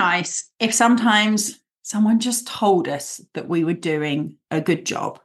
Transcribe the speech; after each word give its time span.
nice 0.00 0.50
if 0.58 0.72
sometimes 0.72 1.60
someone 1.82 2.20
just 2.20 2.46
told 2.46 2.88
us 2.88 3.20
that 3.34 3.48
we 3.48 3.64
were 3.64 3.74
doing 3.74 4.36
a 4.50 4.60
good 4.60 4.86
job, 4.86 5.20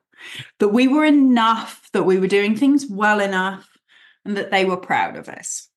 that 0.60 0.70
we 0.70 0.88
were 0.88 1.06
enough, 1.06 1.90
that 1.94 2.04
we 2.04 2.20
were 2.20 2.28
doing 2.28 2.56
things 2.56 2.86
well 2.90 3.22
enough, 3.22 3.68
and 4.26 4.36
that 4.36 4.52
they 4.52 4.66
were 4.66 4.78
proud 4.78 5.16
of 5.16 5.30
us. 5.30 5.70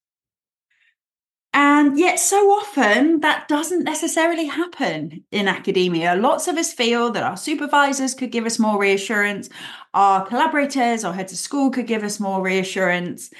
And 1.55 1.99
yet, 1.99 2.19
so 2.19 2.37
often 2.61 3.21
that 3.21 3.49
doesn't 3.49 3.85
necessarily 3.85 4.47
happen 4.47 5.25
in 5.31 5.49
academia. 5.49 6.15
Lots 6.15 6.49
of 6.49 6.57
us 6.57 6.73
feel 6.73 7.11
that 7.13 7.23
our 7.23 7.37
supervisors 7.37 8.15
could 8.15 8.33
give 8.33 8.47
us 8.47 8.59
more 8.59 8.79
reassurance, 8.81 9.49
our 9.95 10.27
collaborators 10.27 11.05
or 11.05 11.13
heads 11.13 11.33
of 11.33 11.39
school 11.39 11.71
could 11.71 11.87
give 11.87 12.05
us 12.05 12.21
more 12.21 12.43
reassurance. 12.43 13.31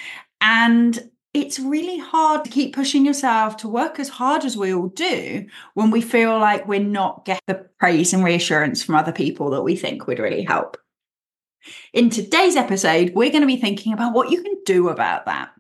And 0.41 1.11
it's 1.35 1.59
really 1.59 1.99
hard 1.99 2.45
to 2.45 2.51
keep 2.51 2.75
pushing 2.75 3.05
yourself 3.05 3.57
to 3.59 3.69
work 3.69 4.01
as 4.01 4.09
hard 4.09 4.45
as 4.45 4.57
we 4.57 4.73
all 4.73 4.89
do 4.89 5.47
when 5.75 5.91
we 5.91 6.01
feel 6.01 6.39
like 6.39 6.67
we're 6.67 6.81
not 6.81 7.25
getting 7.25 7.41
the 7.47 7.67
praise 7.79 8.13
and 8.13 8.25
reassurance 8.25 8.83
from 8.83 8.95
other 8.95 9.13
people 9.13 9.51
that 9.51 9.63
we 9.63 9.77
think 9.77 10.07
would 10.07 10.19
really 10.19 10.43
help. 10.43 10.77
In 11.93 12.09
today's 12.09 12.57
episode, 12.57 13.13
we're 13.15 13.31
going 13.31 13.43
to 13.43 13.47
be 13.47 13.61
thinking 13.61 13.93
about 13.93 14.15
what 14.15 14.31
you 14.31 14.43
can 14.43 14.57
do 14.65 14.89
about 14.89 15.27
that. 15.27 15.51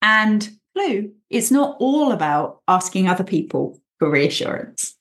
And 0.00 0.48
Blue, 0.74 1.12
it's 1.30 1.50
not 1.50 1.76
all 1.80 2.12
about 2.12 2.60
asking 2.68 3.08
other 3.08 3.24
people 3.24 3.80
for 3.98 4.10
reassurance. 4.10 4.96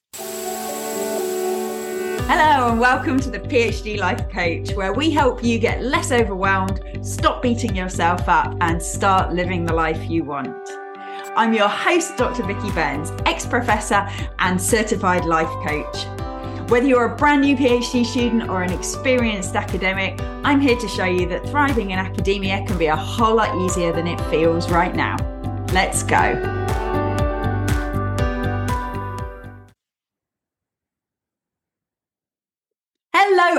Hello, 2.28 2.70
and 2.70 2.80
welcome 2.80 3.20
to 3.20 3.30
the 3.30 3.40
PhD 3.40 3.98
Life 4.00 4.30
Coach, 4.30 4.74
where 4.76 4.94
we 4.94 5.12
help 5.12 5.44
you 5.44 5.60
get 5.60 5.82
less 5.82 6.12
overwhelmed, 6.12 6.80
stop 7.02 7.42
beating 7.42 7.76
yourself 7.76 8.30
up, 8.30 8.56
and 8.62 8.82
start 8.82 9.34
living 9.34 9.66
the 9.66 9.74
life 9.74 10.10
you 10.10 10.24
want. 10.24 10.56
I'm 11.36 11.54
your 11.54 11.68
host, 11.68 12.18
Dr. 12.18 12.44
Vikki 12.44 12.72
Burns, 12.72 13.12
ex 13.26 13.46
professor 13.46 14.08
and 14.40 14.62
certified 14.62 15.26
life 15.26 15.50
coach. 15.68 16.06
Whether 16.70 16.88
you're 16.88 17.06
a 17.06 17.16
brand 17.16 17.42
new 17.42 17.58
PhD 17.58 18.06
student 18.06 18.50
or 18.50 18.64
an 18.64 18.72
experienced 18.72 19.56
academic, 19.56 20.22
I'm 20.44 20.62
here 20.62 20.78
to 20.78 20.88
show 20.88 21.06
you 21.06 21.28
that 21.30 21.46
thriving 21.50 21.92
in 21.92 22.00
academia 22.00 22.64
can 22.66 22.78
be 22.78 22.86
a 22.86 22.96
whole 22.96 23.36
lot 23.36 23.58
easier 23.66 23.92
than 23.92 24.08
it 24.08 24.22
feels 24.30 24.70
right 24.70 24.96
now. 24.96 25.18
Let's 25.74 26.04
go. 26.04 26.61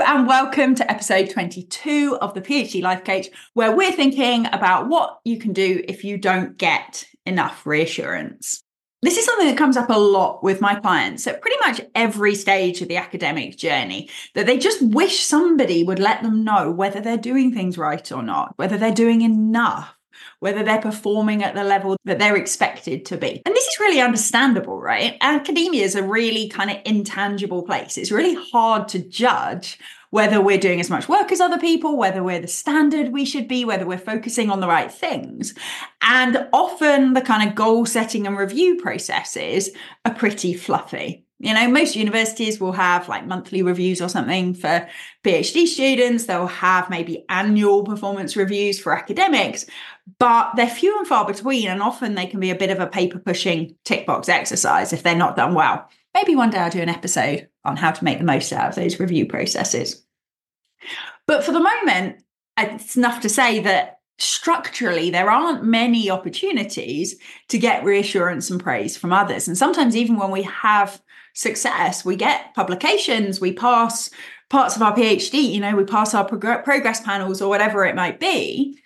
And 0.05 0.27
welcome 0.27 0.75
to 0.75 0.91
episode 0.91 1.29
22 1.29 2.17
of 2.19 2.33
the 2.33 2.41
PhD 2.41 2.81
Life 2.81 3.05
Coach, 3.05 3.27
where 3.53 3.73
we're 3.73 3.93
thinking 3.93 4.47
about 4.47 4.89
what 4.89 5.19
you 5.23 5.39
can 5.39 5.53
do 5.53 5.81
if 5.87 6.03
you 6.03 6.17
don't 6.17 6.57
get 6.57 7.05
enough 7.25 7.65
reassurance. 7.65 8.61
This 9.01 9.17
is 9.17 9.23
something 9.23 9.47
that 9.47 9.57
comes 9.57 9.77
up 9.77 9.89
a 9.89 9.97
lot 9.97 10.43
with 10.43 10.59
my 10.59 10.75
clients 10.75 11.25
at 11.25 11.41
pretty 11.41 11.55
much 11.65 11.79
every 11.95 12.35
stage 12.35 12.81
of 12.81 12.89
the 12.89 12.97
academic 12.97 13.57
journey 13.57 14.09
that 14.35 14.45
they 14.45 14.57
just 14.57 14.81
wish 14.81 15.21
somebody 15.21 15.85
would 15.85 15.99
let 15.99 16.21
them 16.21 16.43
know 16.43 16.69
whether 16.69 16.99
they're 16.99 17.17
doing 17.17 17.53
things 17.53 17.77
right 17.77 18.11
or 18.11 18.21
not, 18.21 18.53
whether 18.57 18.77
they're 18.77 18.91
doing 18.91 19.21
enough 19.21 19.95
whether 20.39 20.63
they're 20.63 20.81
performing 20.81 21.43
at 21.43 21.55
the 21.55 21.63
level 21.63 21.97
that 22.05 22.19
they're 22.19 22.35
expected 22.35 23.05
to 23.05 23.17
be. 23.17 23.41
And 23.45 23.55
this 23.55 23.65
is 23.65 23.79
really 23.79 24.01
understandable, 24.01 24.79
right? 24.79 25.17
Academia 25.21 25.83
is 25.83 25.95
a 25.95 26.03
really 26.03 26.49
kind 26.49 26.71
of 26.71 26.77
intangible 26.85 27.63
place. 27.63 27.97
It's 27.97 28.11
really 28.11 28.35
hard 28.51 28.87
to 28.89 28.99
judge 28.99 29.79
whether 30.13 30.39
we're 30.39 30.59
doing 30.59 30.79
as 30.79 30.91
much 30.91 31.09
work 31.09 31.31
as 31.31 31.41
other 31.41 31.57
people, 31.57 31.97
whether 31.97 32.21
we're 32.21 32.39
the 32.39 32.47
standard 32.47 33.11
we 33.11 33.25
should 33.25 33.47
be, 33.47 33.65
whether 33.65 33.83
we're 33.83 33.97
focusing 33.97 34.51
on 34.51 34.59
the 34.59 34.67
right 34.67 34.91
things. 34.91 35.55
And 36.03 36.47
often 36.53 37.13
the 37.13 37.21
kind 37.21 37.49
of 37.49 37.55
goal 37.55 37.87
setting 37.87 38.27
and 38.27 38.37
review 38.37 38.75
processes 38.75 39.71
are 40.05 40.13
pretty 40.13 40.53
fluffy. 40.53 41.25
You 41.39 41.53
know, 41.53 41.67
most 41.67 41.95
universities 41.95 42.59
will 42.59 42.71
have 42.71 43.09
like 43.09 43.25
monthly 43.25 43.63
reviews 43.63 44.01
or 44.01 44.07
something 44.07 44.53
for 44.53 44.87
PhD 45.23 45.65
students. 45.65 46.25
They'll 46.25 46.47
have 46.47 46.89
maybe 46.89 47.25
annual 47.27 47.83
performance 47.83 48.37
reviews 48.37 48.79
for 48.79 48.95
academics, 48.97 49.65
but 50.19 50.51
they're 50.55 50.67
few 50.67 50.97
and 50.97 51.07
far 51.07 51.25
between. 51.25 51.67
And 51.67 51.81
often 51.81 52.15
they 52.15 52.27
can 52.27 52.39
be 52.39 52.51
a 52.51 52.55
bit 52.55 52.69
of 52.69 52.79
a 52.79 52.87
paper 52.87 53.19
pushing 53.19 53.75
tick 53.83 54.05
box 54.05 54.29
exercise 54.29 54.93
if 54.93 55.03
they're 55.03 55.15
not 55.15 55.35
done 55.35 55.53
well. 55.53 55.89
Maybe 56.13 56.35
one 56.35 56.49
day 56.49 56.59
I'll 56.59 56.69
do 56.69 56.81
an 56.81 56.89
episode 56.89 57.49
on 57.65 57.75
how 57.75 57.91
to 57.91 58.03
make 58.03 58.19
the 58.19 58.23
most 58.23 58.53
out 58.53 58.69
of 58.69 58.75
those 58.75 58.99
review 58.99 59.25
processes. 59.25 60.03
But 61.27 61.43
for 61.43 61.51
the 61.51 61.59
moment, 61.59 62.23
it's 62.57 62.95
enough 62.95 63.21
to 63.21 63.29
say 63.29 63.59
that 63.61 63.99
structurally 64.17 65.09
there 65.09 65.29
aren't 65.29 65.63
many 65.63 66.09
opportunities 66.09 67.15
to 67.49 67.57
get 67.57 67.83
reassurance 67.83 68.49
and 68.49 68.61
praise 68.61 68.95
from 68.95 69.11
others. 69.11 69.47
And 69.47 69.57
sometimes, 69.57 69.95
even 69.95 70.17
when 70.17 70.31
we 70.31 70.43
have 70.43 71.01
success. 71.33 72.05
We 72.05 72.15
get 72.15 72.53
publications, 72.53 73.41
we 73.41 73.53
pass 73.53 74.09
parts 74.49 74.75
of 74.75 74.81
our 74.81 74.95
PhD, 74.95 75.51
you 75.51 75.59
know, 75.59 75.75
we 75.75 75.83
pass 75.83 76.13
our 76.13 76.25
prog- 76.25 76.63
progress 76.63 77.01
panels 77.01 77.41
or 77.41 77.49
whatever 77.49 77.85
it 77.85 77.95
might 77.95 78.19
be. 78.19 78.79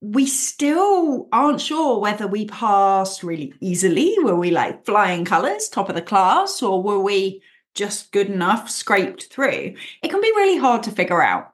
We 0.00 0.26
still 0.26 1.28
aren't 1.32 1.60
sure 1.60 2.00
whether 2.00 2.26
we 2.26 2.46
passed 2.46 3.22
really 3.22 3.54
easily. 3.60 4.14
Were 4.18 4.36
we 4.36 4.50
like 4.50 4.84
flying 4.84 5.24
colors, 5.24 5.68
top 5.68 5.88
of 5.88 5.94
the 5.94 6.02
class, 6.02 6.62
or 6.62 6.82
were 6.82 7.00
we 7.00 7.42
just 7.74 8.12
good 8.12 8.28
enough, 8.28 8.68
scraped 8.68 9.24
through? 9.24 9.74
It 10.02 10.10
can 10.10 10.20
be 10.20 10.32
really 10.36 10.58
hard 10.58 10.82
to 10.84 10.90
figure 10.90 11.22
out. 11.22 11.52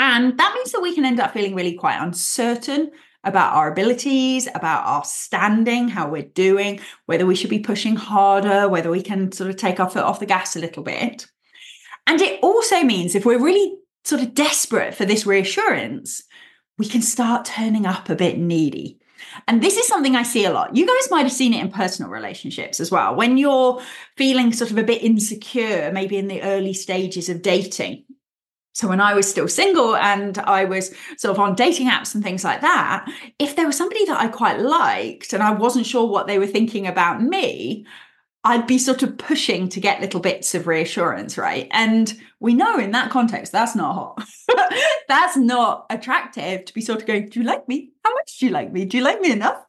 And 0.00 0.38
that 0.38 0.54
means 0.54 0.72
that 0.72 0.80
we 0.80 0.94
can 0.94 1.04
end 1.04 1.20
up 1.20 1.34
feeling 1.34 1.54
really 1.54 1.74
quite 1.74 2.00
uncertain 2.00 2.90
about 3.22 3.52
our 3.52 3.70
abilities, 3.70 4.48
about 4.54 4.86
our 4.86 5.04
standing, 5.04 5.88
how 5.88 6.08
we're 6.08 6.22
doing, 6.22 6.80
whether 7.04 7.26
we 7.26 7.34
should 7.34 7.50
be 7.50 7.58
pushing 7.58 7.96
harder, 7.96 8.66
whether 8.66 8.90
we 8.90 9.02
can 9.02 9.30
sort 9.30 9.50
of 9.50 9.56
take 9.56 9.78
our 9.78 9.90
foot 9.90 10.04
off 10.04 10.18
the 10.18 10.24
gas 10.24 10.56
a 10.56 10.58
little 10.58 10.82
bit. 10.82 11.26
And 12.06 12.18
it 12.22 12.40
also 12.42 12.82
means 12.82 13.14
if 13.14 13.26
we're 13.26 13.44
really 13.44 13.76
sort 14.06 14.22
of 14.22 14.32
desperate 14.32 14.94
for 14.94 15.04
this 15.04 15.26
reassurance, 15.26 16.22
we 16.78 16.88
can 16.88 17.02
start 17.02 17.44
turning 17.44 17.84
up 17.84 18.08
a 18.08 18.16
bit 18.16 18.38
needy. 18.38 18.98
And 19.48 19.62
this 19.62 19.76
is 19.76 19.86
something 19.86 20.16
I 20.16 20.22
see 20.22 20.46
a 20.46 20.50
lot. 20.50 20.74
You 20.74 20.86
guys 20.86 21.10
might 21.10 21.24
have 21.24 21.32
seen 21.32 21.52
it 21.52 21.60
in 21.60 21.70
personal 21.70 22.10
relationships 22.10 22.80
as 22.80 22.90
well. 22.90 23.14
When 23.14 23.36
you're 23.36 23.82
feeling 24.16 24.54
sort 24.54 24.70
of 24.70 24.78
a 24.78 24.82
bit 24.82 25.02
insecure, 25.02 25.90
maybe 25.92 26.16
in 26.16 26.28
the 26.28 26.40
early 26.40 26.72
stages 26.72 27.28
of 27.28 27.42
dating, 27.42 28.04
so 28.72 28.88
when 28.88 29.00
I 29.00 29.14
was 29.14 29.28
still 29.28 29.48
single 29.48 29.96
and 29.96 30.38
I 30.38 30.64
was 30.64 30.94
sort 31.16 31.32
of 31.32 31.40
on 31.40 31.54
dating 31.54 31.88
apps 31.88 32.14
and 32.14 32.22
things 32.22 32.44
like 32.44 32.60
that, 32.60 33.06
if 33.38 33.56
there 33.56 33.66
was 33.66 33.76
somebody 33.76 34.04
that 34.06 34.20
I 34.20 34.28
quite 34.28 34.60
liked 34.60 35.32
and 35.32 35.42
I 35.42 35.52
wasn't 35.52 35.86
sure 35.86 36.06
what 36.06 36.26
they 36.26 36.38
were 36.38 36.46
thinking 36.46 36.86
about 36.86 37.22
me, 37.22 37.86
I'd 38.42 38.66
be 38.66 38.78
sort 38.78 39.02
of 39.02 39.18
pushing 39.18 39.68
to 39.68 39.80
get 39.80 40.00
little 40.00 40.20
bits 40.20 40.54
of 40.54 40.66
reassurance, 40.66 41.36
right? 41.36 41.68
And 41.72 42.16
we 42.38 42.54
know 42.54 42.78
in 42.78 42.92
that 42.92 43.10
context, 43.10 43.52
that's 43.52 43.74
not 43.74 43.92
hot. 43.92 44.24
that's 45.08 45.36
not 45.36 45.84
attractive 45.90 46.64
to 46.64 46.72
be 46.72 46.80
sort 46.80 47.00
of 47.00 47.06
going, 47.06 47.28
Do 47.28 47.40
you 47.40 47.46
like 47.46 47.68
me? 47.68 47.90
How 48.02 48.14
much 48.14 48.38
do 48.38 48.46
you 48.46 48.52
like 48.52 48.72
me? 48.72 48.86
Do 48.86 48.96
you 48.96 49.04
like 49.04 49.20
me 49.20 49.32
enough? 49.32 49.62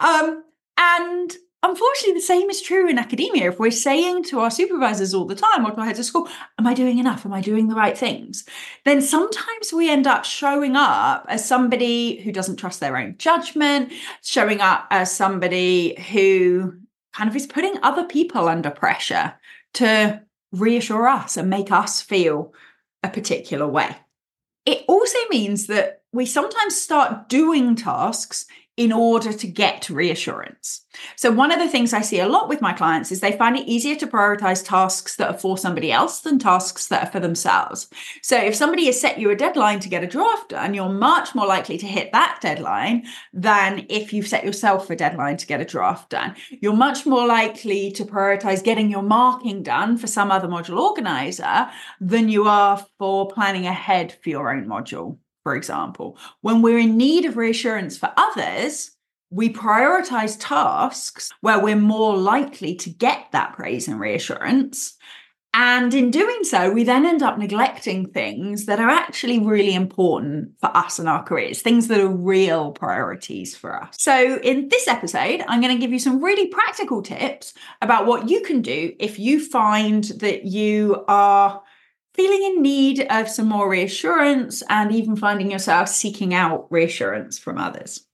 Um, 0.00 0.44
and 0.76 1.34
unfortunately, 1.62 2.14
the 2.14 2.20
same 2.20 2.50
is 2.50 2.62
true 2.62 2.88
in 2.88 2.98
academia. 2.98 3.50
If 3.50 3.58
we're 3.58 3.70
saying 3.70 4.24
to 4.24 4.40
our 4.40 4.50
supervisors 4.50 5.14
all 5.14 5.24
the 5.24 5.34
time 5.34 5.64
or 5.64 5.70
to 5.70 5.78
our 5.78 5.86
heads 5.86 5.98
of 5.98 6.04
school, 6.04 6.28
Am 6.58 6.66
I 6.66 6.74
doing 6.74 6.98
enough? 6.98 7.24
Am 7.24 7.32
I 7.32 7.40
doing 7.40 7.68
the 7.68 7.74
right 7.74 7.96
things? 7.96 8.44
Then 8.84 9.00
sometimes 9.00 9.72
we 9.72 9.90
end 9.90 10.06
up 10.06 10.24
showing 10.24 10.76
up 10.76 11.24
as 11.28 11.46
somebody 11.46 12.20
who 12.20 12.32
doesn't 12.32 12.56
trust 12.56 12.80
their 12.80 12.96
own 12.96 13.16
judgment, 13.18 13.92
showing 14.22 14.60
up 14.60 14.86
as 14.90 15.14
somebody 15.14 16.00
who 16.12 16.74
kind 17.12 17.28
of 17.28 17.36
is 17.36 17.46
putting 17.46 17.74
other 17.82 18.04
people 18.04 18.48
under 18.48 18.70
pressure 18.70 19.34
to 19.74 20.22
reassure 20.52 21.08
us 21.08 21.36
and 21.36 21.48
make 21.48 21.70
us 21.70 22.00
feel 22.00 22.52
a 23.02 23.08
particular 23.08 23.66
way. 23.66 23.96
It 24.66 24.84
also 24.88 25.18
means 25.30 25.66
that 25.68 26.02
we 26.12 26.26
sometimes 26.26 26.80
start 26.80 27.28
doing 27.28 27.76
tasks 27.76 28.46
in 28.80 28.92
order 28.92 29.30
to 29.30 29.46
get 29.46 29.90
reassurance. 29.90 30.86
So, 31.14 31.30
one 31.30 31.52
of 31.52 31.58
the 31.58 31.68
things 31.68 31.92
I 31.92 32.00
see 32.00 32.18
a 32.18 32.26
lot 32.26 32.48
with 32.48 32.62
my 32.62 32.72
clients 32.72 33.12
is 33.12 33.20
they 33.20 33.36
find 33.36 33.54
it 33.54 33.68
easier 33.68 33.94
to 33.96 34.06
prioritize 34.06 34.64
tasks 34.64 35.16
that 35.16 35.28
are 35.28 35.38
for 35.38 35.58
somebody 35.58 35.92
else 35.92 36.20
than 36.22 36.38
tasks 36.38 36.86
that 36.86 37.06
are 37.06 37.10
for 37.10 37.20
themselves. 37.20 37.88
So, 38.22 38.38
if 38.38 38.54
somebody 38.54 38.86
has 38.86 38.98
set 38.98 39.18
you 39.18 39.28
a 39.28 39.36
deadline 39.36 39.80
to 39.80 39.90
get 39.90 40.02
a 40.02 40.06
draft 40.06 40.48
done, 40.48 40.72
you're 40.72 40.88
much 40.88 41.34
more 41.34 41.46
likely 41.46 41.76
to 41.76 41.86
hit 41.86 42.10
that 42.12 42.38
deadline 42.40 43.04
than 43.34 43.84
if 43.90 44.14
you've 44.14 44.26
set 44.26 44.44
yourself 44.44 44.88
a 44.88 44.96
deadline 44.96 45.36
to 45.36 45.46
get 45.46 45.60
a 45.60 45.66
draft 45.66 46.08
done. 46.08 46.34
You're 46.48 46.72
much 46.72 47.04
more 47.04 47.26
likely 47.26 47.92
to 47.92 48.06
prioritize 48.06 48.64
getting 48.64 48.90
your 48.90 49.02
marking 49.02 49.62
done 49.62 49.98
for 49.98 50.06
some 50.06 50.30
other 50.30 50.48
module 50.48 50.80
organizer 50.80 51.68
than 52.00 52.30
you 52.30 52.48
are 52.48 52.82
for 52.96 53.28
planning 53.28 53.66
ahead 53.66 54.16
for 54.22 54.30
your 54.30 54.50
own 54.50 54.64
module 54.64 55.18
for 55.42 55.54
example. 55.54 56.18
When 56.40 56.62
we're 56.62 56.78
in 56.78 56.96
need 56.96 57.24
of 57.24 57.36
reassurance 57.36 57.96
for 57.96 58.12
others, 58.16 58.92
we 59.30 59.52
prioritize 59.52 60.36
tasks 60.40 61.30
where 61.40 61.60
we're 61.60 61.76
more 61.76 62.16
likely 62.16 62.74
to 62.76 62.90
get 62.90 63.26
that 63.32 63.54
praise 63.54 63.86
and 63.86 64.00
reassurance. 64.00 64.96
And 65.52 65.92
in 65.94 66.12
doing 66.12 66.44
so, 66.44 66.70
we 66.70 66.84
then 66.84 67.04
end 67.04 67.22
up 67.22 67.36
neglecting 67.36 68.10
things 68.10 68.66
that 68.66 68.78
are 68.78 68.88
actually 68.88 69.40
really 69.40 69.74
important 69.74 70.52
for 70.60 70.74
us 70.76 71.00
and 71.00 71.08
our 71.08 71.24
careers, 71.24 71.60
things 71.60 71.88
that 71.88 72.00
are 72.00 72.08
real 72.08 72.70
priorities 72.70 73.56
for 73.56 73.82
us. 73.82 73.96
So, 73.98 74.38
in 74.44 74.68
this 74.68 74.86
episode, 74.86 75.42
I'm 75.48 75.60
going 75.60 75.74
to 75.74 75.80
give 75.80 75.92
you 75.92 75.98
some 75.98 76.22
really 76.22 76.46
practical 76.46 77.02
tips 77.02 77.52
about 77.82 78.06
what 78.06 78.28
you 78.28 78.42
can 78.42 78.62
do 78.62 78.92
if 79.00 79.18
you 79.18 79.44
find 79.44 80.04
that 80.04 80.44
you 80.44 81.04
are 81.08 81.60
feeling 82.14 82.42
in 82.42 82.62
need 82.62 83.06
of 83.10 83.28
some 83.28 83.48
more 83.48 83.68
reassurance 83.68 84.62
and 84.68 84.92
even 84.92 85.16
finding 85.16 85.50
yourself 85.50 85.88
seeking 85.88 86.34
out 86.34 86.66
reassurance 86.70 87.38
from 87.38 87.58
others. 87.58 88.06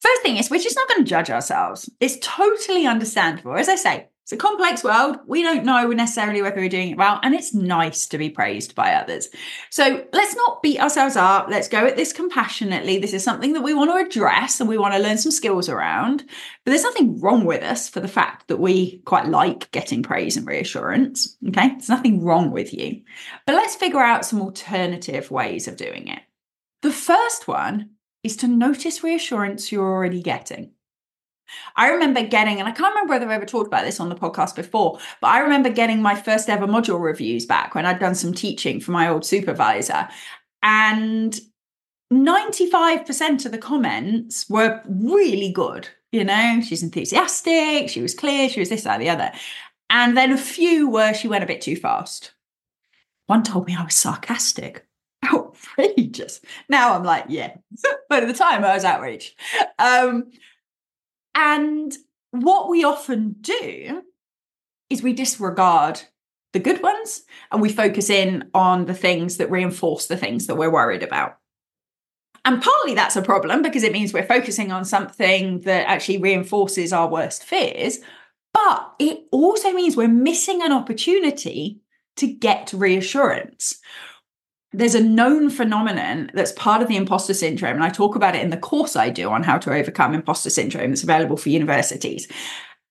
First 0.00 0.22
thing 0.22 0.36
is, 0.36 0.50
we're 0.50 0.60
just 0.60 0.76
not 0.76 0.88
going 0.88 1.04
to 1.04 1.08
judge 1.08 1.30
ourselves. 1.30 1.90
It's 2.00 2.18
totally 2.20 2.86
understandable. 2.86 3.56
As 3.56 3.68
I 3.68 3.76
say, 3.76 4.08
it's 4.26 4.32
a 4.32 4.36
complex 4.36 4.82
world. 4.82 5.18
We 5.28 5.44
don't 5.44 5.64
know 5.64 5.86
necessarily 5.86 6.42
whether 6.42 6.56
we're 6.56 6.68
doing 6.68 6.90
it 6.90 6.98
well, 6.98 7.20
and 7.22 7.32
it's 7.32 7.54
nice 7.54 8.08
to 8.08 8.18
be 8.18 8.28
praised 8.28 8.74
by 8.74 8.92
others. 8.92 9.28
So 9.70 10.04
let's 10.12 10.34
not 10.34 10.64
beat 10.64 10.80
ourselves 10.80 11.14
up. 11.14 11.46
Let's 11.48 11.68
go 11.68 11.86
at 11.86 11.94
this 11.94 12.12
compassionately. 12.12 12.98
This 12.98 13.12
is 13.12 13.22
something 13.22 13.52
that 13.52 13.62
we 13.62 13.72
want 13.72 13.92
to 13.92 14.04
address 14.04 14.58
and 14.58 14.68
we 14.68 14.78
want 14.78 14.94
to 14.94 15.00
learn 15.00 15.16
some 15.16 15.30
skills 15.30 15.68
around. 15.68 16.24
But 16.64 16.72
there's 16.72 16.82
nothing 16.82 17.20
wrong 17.20 17.44
with 17.44 17.62
us 17.62 17.88
for 17.88 18.00
the 18.00 18.08
fact 18.08 18.48
that 18.48 18.56
we 18.56 18.98
quite 19.04 19.28
like 19.28 19.70
getting 19.70 20.02
praise 20.02 20.36
and 20.36 20.44
reassurance. 20.44 21.36
Okay. 21.46 21.68
There's 21.68 21.88
nothing 21.88 22.24
wrong 22.24 22.50
with 22.50 22.74
you. 22.74 23.02
But 23.46 23.54
let's 23.54 23.76
figure 23.76 24.00
out 24.00 24.24
some 24.24 24.42
alternative 24.42 25.30
ways 25.30 25.68
of 25.68 25.76
doing 25.76 26.08
it. 26.08 26.22
The 26.82 26.90
first 26.90 27.46
one 27.46 27.90
is 28.24 28.36
to 28.38 28.48
notice 28.48 29.04
reassurance 29.04 29.70
you're 29.70 29.88
already 29.88 30.20
getting. 30.20 30.72
I 31.76 31.90
remember 31.90 32.22
getting, 32.22 32.58
and 32.58 32.68
I 32.68 32.72
can't 32.72 32.94
remember 32.94 33.14
whether 33.14 33.28
I 33.28 33.34
ever 33.34 33.46
talked 33.46 33.66
about 33.66 33.84
this 33.84 34.00
on 34.00 34.08
the 34.08 34.14
podcast 34.14 34.56
before, 34.56 34.98
but 35.20 35.28
I 35.28 35.40
remember 35.40 35.70
getting 35.70 36.02
my 36.02 36.14
first 36.14 36.48
ever 36.48 36.66
module 36.66 37.00
reviews 37.00 37.46
back 37.46 37.74
when 37.74 37.86
I'd 37.86 38.00
done 38.00 38.14
some 38.14 38.34
teaching 38.34 38.80
for 38.80 38.92
my 38.92 39.08
old 39.08 39.24
supervisor. 39.24 40.08
And 40.62 41.38
95% 42.12 43.46
of 43.46 43.52
the 43.52 43.58
comments 43.58 44.48
were 44.48 44.80
really 44.86 45.52
good. 45.52 45.88
You 46.12 46.24
know, 46.24 46.60
she's 46.66 46.82
enthusiastic, 46.82 47.90
she 47.90 48.00
was 48.00 48.14
clear, 48.14 48.48
she 48.48 48.60
was 48.60 48.68
this, 48.68 48.84
that, 48.84 48.98
the 48.98 49.10
other. 49.10 49.32
And 49.90 50.16
then 50.16 50.32
a 50.32 50.38
few 50.38 50.88
were 50.88 51.14
she 51.14 51.28
went 51.28 51.44
a 51.44 51.46
bit 51.46 51.60
too 51.60 51.76
fast. 51.76 52.32
One 53.26 53.42
told 53.42 53.66
me 53.66 53.76
I 53.76 53.84
was 53.84 53.94
sarcastic. 53.94 54.86
Outrageous. 55.24 56.40
Now 56.68 56.94
I'm 56.94 57.04
like, 57.04 57.26
yeah. 57.28 57.56
but 58.08 58.22
at 58.22 58.28
the 58.28 58.34
time 58.34 58.64
I 58.64 58.74
was 58.74 58.84
outraged. 58.84 59.34
Um, 59.78 60.30
and 61.36 61.94
what 62.30 62.68
we 62.68 62.82
often 62.82 63.36
do 63.40 64.02
is 64.90 65.02
we 65.02 65.12
disregard 65.12 66.00
the 66.52 66.58
good 66.58 66.82
ones 66.82 67.22
and 67.52 67.60
we 67.60 67.70
focus 67.70 68.08
in 68.08 68.48
on 68.54 68.86
the 68.86 68.94
things 68.94 69.36
that 69.36 69.50
reinforce 69.50 70.06
the 70.06 70.16
things 70.16 70.46
that 70.46 70.56
we're 70.56 70.72
worried 70.72 71.02
about. 71.02 71.36
And 72.46 72.62
partly 72.62 72.94
that's 72.94 73.16
a 73.16 73.22
problem 73.22 73.60
because 73.60 73.82
it 73.82 73.92
means 73.92 74.12
we're 74.12 74.26
focusing 74.26 74.72
on 74.72 74.84
something 74.84 75.60
that 75.60 75.86
actually 75.86 76.18
reinforces 76.18 76.92
our 76.92 77.08
worst 77.08 77.44
fears. 77.44 77.98
But 78.54 78.94
it 78.98 79.26
also 79.30 79.72
means 79.72 79.96
we're 79.96 80.08
missing 80.08 80.62
an 80.62 80.72
opportunity 80.72 81.80
to 82.16 82.26
get 82.26 82.72
reassurance 82.72 83.80
there's 84.72 84.94
a 84.94 85.02
known 85.02 85.48
phenomenon 85.48 86.30
that's 86.34 86.52
part 86.52 86.82
of 86.82 86.88
the 86.88 86.96
imposter 86.96 87.34
syndrome. 87.34 87.76
And 87.76 87.84
I 87.84 87.88
talk 87.88 88.16
about 88.16 88.34
it 88.34 88.42
in 88.42 88.50
the 88.50 88.56
course 88.56 88.96
I 88.96 89.10
do 89.10 89.30
on 89.30 89.42
how 89.42 89.58
to 89.58 89.72
overcome 89.72 90.14
imposter 90.14 90.50
syndrome 90.50 90.90
that's 90.90 91.02
available 91.02 91.36
for 91.36 91.48
universities. 91.48 92.28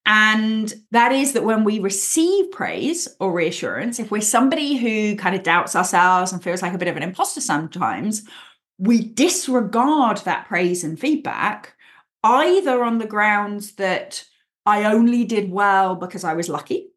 And 0.06 0.74
that 0.92 1.12
is 1.12 1.34
that 1.34 1.44
when 1.44 1.64
we 1.64 1.80
receive 1.80 2.52
praise 2.52 3.08
or 3.20 3.32
reassurance, 3.32 4.00
if 4.00 4.12
we're 4.12 4.22
somebody 4.22 4.78
who 4.78 5.16
kind 5.16 5.36
of 5.36 5.44
doubts 5.44 5.76
ourselves 5.76 6.32
and 6.32 6.44
feels 6.44 6.62
like 6.62 6.74
a 6.74 6.78
bit 6.78 6.88
of 6.88 6.96
an 6.96 7.04
imposter 7.04 7.42
sometimes, 7.42 8.24
we 8.78 9.02
disregard 9.02 10.18
that 10.18 10.48
praise 10.48 10.84
and 10.84 11.00
feedback 11.00 11.76
either 12.24 12.84
on 12.84 13.00
the 13.00 13.08
grounds 13.08 13.74
that 13.74 14.24
I 14.66 14.86
only 14.86 15.26
did 15.26 15.52
well 15.52 15.96
because 15.96 16.24
I 16.24 16.34
was 16.34 16.50
lucky 16.50 16.90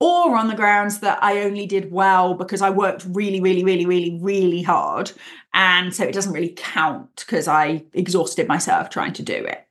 or 0.00 0.34
on 0.36 0.48
the 0.48 0.54
grounds 0.54 1.00
that 1.00 1.22
I 1.22 1.42
only 1.42 1.66
did 1.66 1.92
well 1.92 2.34
because 2.34 2.62
I 2.62 2.70
worked 2.70 3.04
really, 3.10 3.40
really, 3.40 3.62
really, 3.62 3.86
really, 3.86 4.18
really 4.20 4.62
hard. 4.62 5.12
And 5.54 5.94
so 5.94 6.04
it 6.04 6.12
doesn't 6.12 6.32
really 6.32 6.54
count 6.56 7.08
because 7.16 7.46
I 7.46 7.84
exhausted 7.92 8.48
myself 8.48 8.90
trying 8.90 9.12
to 9.14 9.22
do 9.22 9.34
it. 9.34 9.66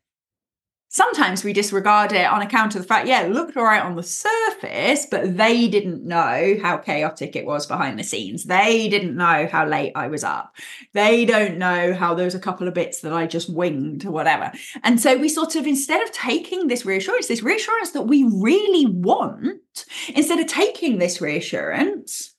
Sometimes 0.92 1.44
we 1.44 1.54
disregard 1.54 2.12
it 2.14 2.26
on 2.26 2.42
account 2.42 2.74
of 2.74 2.82
the 2.82 2.88
fact, 2.88 3.08
yeah, 3.08 3.22
it 3.22 3.32
looked 3.32 3.56
all 3.56 3.64
right 3.64 3.84
on 3.84 3.96
the 3.96 4.02
surface, 4.02 5.06
but 5.06 5.38
they 5.38 5.68
didn't 5.68 6.04
know 6.04 6.58
how 6.64 6.78
chaotic 6.78 7.36
it 7.36 7.46
was 7.46 7.68
behind 7.68 8.00
the 8.00 8.04
scenes. 8.04 8.46
They 8.46 8.90
didn't 8.90 9.16
know 9.16 9.48
how 9.52 9.68
late 9.68 9.92
I 9.94 10.08
was 10.08 10.24
up. 10.24 10.56
They 10.94 11.26
don't 11.26 11.60
know 11.60 11.94
how 11.94 12.16
there 12.16 12.26
was 12.26 12.34
a 12.34 12.40
couple 12.40 12.68
of 12.68 12.74
bits 12.74 13.02
that 13.02 13.14
I 13.14 13.28
just 13.28 13.54
winged 13.54 14.04
or 14.04 14.10
whatever. 14.10 14.52
And 14.84 15.00
so 15.00 15.16
we 15.16 15.30
sort 15.30 15.56
of, 15.56 15.68
instead 15.68 16.02
of 16.02 16.12
taking 16.12 16.68
this 16.68 16.86
reassurance, 16.86 17.28
this 17.28 17.44
reassurance 17.44 17.92
that 17.92 18.08
we 18.08 18.24
really 18.24 18.88
want, 18.88 19.86
instead 20.16 20.40
of 20.40 20.48
taking 20.48 20.98
this 20.98 21.22
reassurance, 21.22 22.34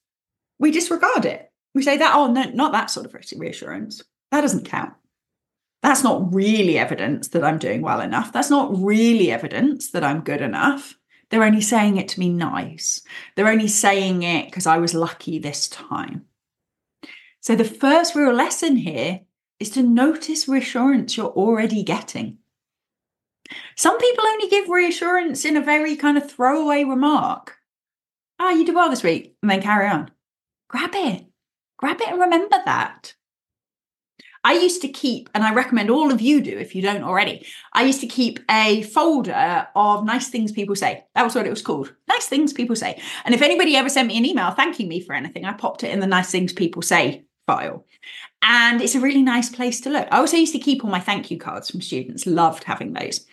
we 0.59 0.73
disregard 0.73 1.25
it. 1.25 1.53
We 1.73 1.83
say 1.83 1.99
that, 1.99 2.17
oh, 2.17 2.33
no, 2.33 2.43
not 2.51 2.73
that 2.73 2.91
sort 2.91 3.07
of 3.07 3.15
reassurance. 3.37 4.03
That 4.33 4.41
doesn't 4.41 4.65
count 4.65 4.95
that's 5.83 6.05
not 6.05 6.35
really 6.35 6.79
evidence 6.79 7.29
that 7.29 7.45
I'm 7.45 7.59
doing 7.59 7.83
well 7.83 8.01
enough. 8.01 8.33
That's 8.33 8.51
not 8.51 8.77
really 8.77 9.31
evidence 9.31 9.91
that 9.93 10.05
I'm 10.05 10.21
good 10.21 10.43
enough. 10.43 10.95
They're 11.31 11.45
only 11.45 11.61
saying 11.61 11.97
it 11.97 12.09
to 12.09 12.21
be 12.21 12.29
nice. 12.29 13.03
They're 13.35 13.49
only 13.49 13.69
saying 13.69 14.23
it 14.23 14.47
because 14.47 14.67
I 14.67 14.79
was 14.79 14.95
lucky 14.95 15.39
this 15.39 15.69
time. 15.69 16.27
So, 17.41 17.55
the 17.55 17.65
first 17.65 18.15
real 18.15 18.35
lesson 18.35 18.77
here 18.77 19.21
is 19.59 19.71
to 19.71 19.83
notice 19.83 20.49
reassurance 20.49 21.17
you're 21.17 21.29
already 21.29 21.83
getting. 21.83 22.39
Some 23.77 23.99
people 23.99 24.27
only 24.27 24.49
give 24.49 24.69
reassurance 24.69 25.45
in 25.45 25.57
a 25.57 25.63
very 25.63 25.97
kind 25.97 26.19
of 26.19 26.31
throwaway 26.31 26.85
remark. 26.85 27.57
Ah, 28.39 28.49
oh, 28.49 28.51
you 28.51 28.65
did 28.65 28.75
well 28.75 28.91
this 28.91 29.03
week, 29.03 29.37
and 29.43 29.51
then 29.51 29.63
carry 29.63 29.89
on. 29.89 30.11
Grab 30.69 30.91
it. 30.95 31.27
Grab 31.79 32.01
it 32.01 32.09
and 32.09 32.21
remember 32.21 32.57
that. 32.65 33.15
I 34.43 34.55
used 34.55 34.81
to 34.83 34.89
keep, 34.89 35.29
and 35.35 35.45
I 35.45 35.53
recommend 35.53 35.91
all 35.91 36.11
of 36.11 36.21
you 36.21 36.41
do 36.41 36.57
if 36.57 36.75
you 36.75 36.81
don't 36.81 37.03
already, 37.03 37.47
I 37.75 37.83
used 37.83 38.01
to 38.01 38.07
keep 38.07 38.41
a 38.51 38.83
folder 38.85 39.69
of 39.75 40.05
nice 40.05 40.29
things 40.29 40.51
people 40.51 40.75
say. 40.75 41.05
That 41.15 41.25
was 41.25 41.35
what 41.35 41.47
it 41.47 41.51
was 41.51 41.63
called. 41.63 41.95
Nice 42.09 42.27
things 42.27 42.53
people 42.53 42.77
say. 42.77 43.01
And 43.25 43.35
if 43.35 43.43
anybody 43.43 43.77
ever 43.77 43.91
sent 43.91 44.09
me 44.09 44.17
an 44.17 44.25
email 44.25 44.51
thanking 44.53 44.89
me 44.89 45.01
for 45.01 45.13
anything, 45.13 45.45
I 45.45 45.53
popped 45.53 45.85
it 45.85 45.91
in 45.91 46.01
the 46.01 46.07
nice 46.07 46.31
things 46.31 46.55
people 46.55 46.81
say 46.81 47.25
file. 47.47 47.85
And 48.43 48.81
it's 48.81 48.95
a 48.95 49.01
really 49.01 49.23
nice 49.23 49.51
place 49.51 49.81
to 49.83 49.91
look. 49.91 50.09
I 50.11 50.19
also 50.19 50.39
used 50.39 50.55
to 50.55 50.59
keep 50.59 50.85
all 50.85 50.91
my 50.91 51.01
thank 51.01 51.31
you 51.31 51.39
cards 51.39 51.71
from 51.71 51.83
students, 51.83 52.27
loved 52.27 52.65
having 52.65 52.95
those. 52.95 53.27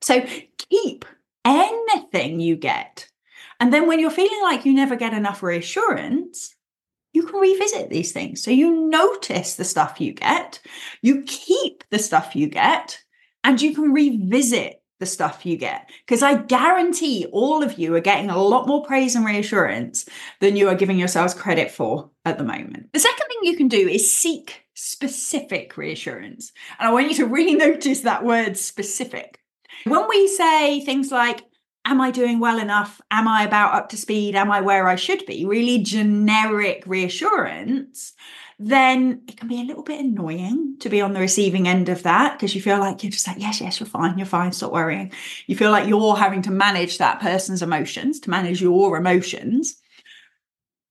So 0.00 0.24
keep 0.70 1.04
anything 1.44 2.40
you 2.40 2.56
get. 2.56 3.08
And 3.60 3.72
then 3.72 3.86
when 3.86 4.00
you're 4.00 4.10
feeling 4.10 4.40
like 4.42 4.64
you 4.64 4.72
never 4.72 4.96
get 4.96 5.12
enough 5.12 5.42
reassurance, 5.42 6.54
you 7.12 7.24
can 7.24 7.40
revisit 7.40 7.90
these 7.90 8.12
things. 8.12 8.42
So 8.42 8.50
you 8.50 8.88
notice 8.88 9.54
the 9.54 9.64
stuff 9.64 10.00
you 10.00 10.12
get, 10.12 10.60
you 11.02 11.22
keep 11.22 11.84
the 11.90 11.98
stuff 11.98 12.34
you 12.34 12.48
get, 12.48 13.02
and 13.44 13.60
you 13.60 13.74
can 13.74 13.92
revisit 13.92 14.82
the 14.98 15.06
stuff 15.06 15.44
you 15.44 15.56
get. 15.56 15.90
Because 16.06 16.22
I 16.22 16.36
guarantee 16.36 17.26
all 17.32 17.62
of 17.62 17.78
you 17.78 17.94
are 17.96 18.00
getting 18.00 18.30
a 18.30 18.40
lot 18.40 18.68
more 18.68 18.84
praise 18.84 19.16
and 19.16 19.26
reassurance 19.26 20.08
than 20.40 20.56
you 20.56 20.68
are 20.68 20.76
giving 20.76 20.98
yourselves 20.98 21.34
credit 21.34 21.70
for 21.70 22.10
at 22.24 22.38
the 22.38 22.44
moment. 22.44 22.92
The 22.92 23.00
second 23.00 23.26
thing 23.26 23.38
you 23.42 23.56
can 23.56 23.68
do 23.68 23.88
is 23.88 24.14
seek 24.14 24.64
specific 24.74 25.76
reassurance. 25.76 26.52
And 26.78 26.88
I 26.88 26.92
want 26.92 27.08
you 27.08 27.16
to 27.16 27.26
really 27.26 27.56
notice 27.56 28.02
that 28.02 28.24
word 28.24 28.56
specific. 28.56 29.40
When 29.84 30.08
we 30.08 30.28
say 30.28 30.80
things 30.84 31.10
like, 31.10 31.42
am 31.84 32.00
I 32.00 32.10
doing 32.10 32.38
well 32.38 32.58
enough? 32.58 33.00
Am 33.10 33.26
I 33.26 33.44
about 33.44 33.74
up 33.74 33.88
to 33.90 33.96
speed? 33.96 34.34
Am 34.36 34.50
I 34.50 34.60
where 34.60 34.88
I 34.88 34.96
should 34.96 35.26
be? 35.26 35.44
Really 35.44 35.78
generic 35.78 36.84
reassurance, 36.86 38.14
then 38.58 39.22
it 39.26 39.36
can 39.36 39.48
be 39.48 39.60
a 39.60 39.64
little 39.64 39.82
bit 39.82 40.00
annoying 40.00 40.76
to 40.80 40.88
be 40.88 41.00
on 41.00 41.14
the 41.14 41.20
receiving 41.20 41.66
end 41.66 41.88
of 41.88 42.04
that 42.04 42.34
because 42.38 42.54
you 42.54 42.62
feel 42.62 42.78
like 42.78 43.02
you're 43.02 43.10
just 43.10 43.26
like, 43.26 43.40
yes, 43.40 43.60
yes, 43.60 43.80
you're 43.80 43.88
fine, 43.88 44.16
you're 44.18 44.26
fine, 44.26 44.52
stop 44.52 44.72
worrying. 44.72 45.10
You 45.46 45.56
feel 45.56 45.70
like 45.70 45.88
you're 45.88 46.16
having 46.16 46.42
to 46.42 46.50
manage 46.50 46.98
that 46.98 47.20
person's 47.20 47.62
emotions, 47.62 48.20
to 48.20 48.30
manage 48.30 48.62
your 48.62 48.96
emotions. 48.96 49.80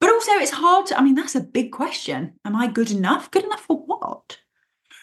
But 0.01 0.12
also, 0.12 0.31
it's 0.33 0.51
hard 0.51 0.88
to, 0.88 1.00
I 1.00 1.03
mean, 1.03 1.15
that's 1.15 1.36
a 1.36 1.41
big 1.41 1.71
question. 1.71 2.33
Am 2.43 2.55
I 2.55 2.67
good 2.67 2.91
enough? 2.91 3.31
Good 3.31 3.45
enough 3.45 3.62
for 3.62 3.77
what? 3.77 4.39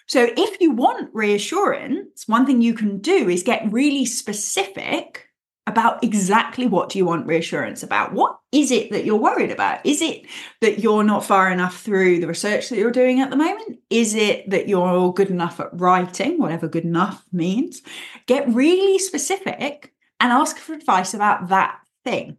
So, 0.07 0.29
if 0.37 0.61
you 0.61 0.73
want 0.73 1.11
reassurance, 1.15 2.27
one 2.27 2.45
thing 2.45 2.61
you 2.61 2.75
can 2.75 2.99
do 2.99 3.29
is 3.29 3.43
get 3.43 3.73
really 3.73 4.05
specific 4.05 5.28
about 5.69 6.03
exactly 6.03 6.67
what 6.67 6.89
do 6.89 6.99
you 6.99 7.05
want 7.05 7.27
reassurance 7.27 7.83
about? 7.83 8.15
What 8.15 8.39
is 8.51 8.71
it 8.71 8.91
that 8.91 9.05
you're 9.05 9.17
worried 9.17 9.51
about? 9.51 9.85
Is 9.85 10.01
it 10.01 10.27
that 10.63 10.79
you're 10.79 11.05
not 11.05 11.25
far 11.25 11.51
enough 11.51 11.81
through 11.81 12.21
the 12.21 12.27
research 12.27 12.71
that 12.71 12.79
you're 12.79 12.91
doing 12.91 13.21
at 13.21 13.31
the 13.31 13.37
moment? 13.37 13.79
Is 13.91 14.15
it 14.15 14.49
that 14.49 14.69
you're 14.69 14.89
all 14.89 15.13
good 15.13 15.29
enough 15.29 15.61
at 15.61 15.69
writing 15.73 16.39
whatever 16.39 16.67
good 16.67 16.85
enough 16.85 17.23
means? 17.31 17.83
Get 18.27 18.49
really 18.49 18.99
specific 18.99 19.93
and 20.19 20.33
ask 20.33 20.57
for 20.57 20.73
advice 20.73 21.13
about 21.13 21.49
that 21.51 21.79
thing. 22.03 22.39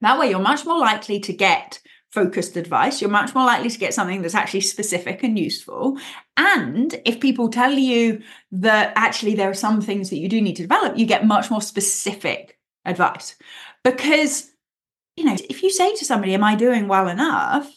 That 0.00 0.18
way, 0.18 0.30
you're 0.30 0.38
much 0.38 0.64
more 0.64 0.78
likely 0.78 1.20
to 1.20 1.32
get 1.32 1.80
focused 2.12 2.56
advice. 2.56 3.00
You're 3.00 3.10
much 3.10 3.34
more 3.34 3.44
likely 3.44 3.70
to 3.70 3.78
get 3.78 3.94
something 3.94 4.22
that's 4.22 4.34
actually 4.34 4.60
specific 4.60 5.22
and 5.22 5.38
useful. 5.38 5.98
And 6.36 7.00
if 7.04 7.20
people 7.20 7.48
tell 7.48 7.72
you 7.72 8.22
that 8.52 8.92
actually 8.96 9.34
there 9.34 9.50
are 9.50 9.54
some 9.54 9.80
things 9.80 10.10
that 10.10 10.18
you 10.18 10.28
do 10.28 10.40
need 10.40 10.56
to 10.56 10.62
develop, 10.62 10.98
you 10.98 11.06
get 11.06 11.26
much 11.26 11.50
more 11.50 11.62
specific 11.62 12.58
advice. 12.84 13.34
Because, 13.82 14.50
you 15.16 15.24
know, 15.24 15.36
if 15.48 15.62
you 15.62 15.70
say 15.70 15.94
to 15.94 16.04
somebody, 16.04 16.34
Am 16.34 16.44
I 16.44 16.54
doing 16.54 16.86
well 16.86 17.08
enough? 17.08 17.70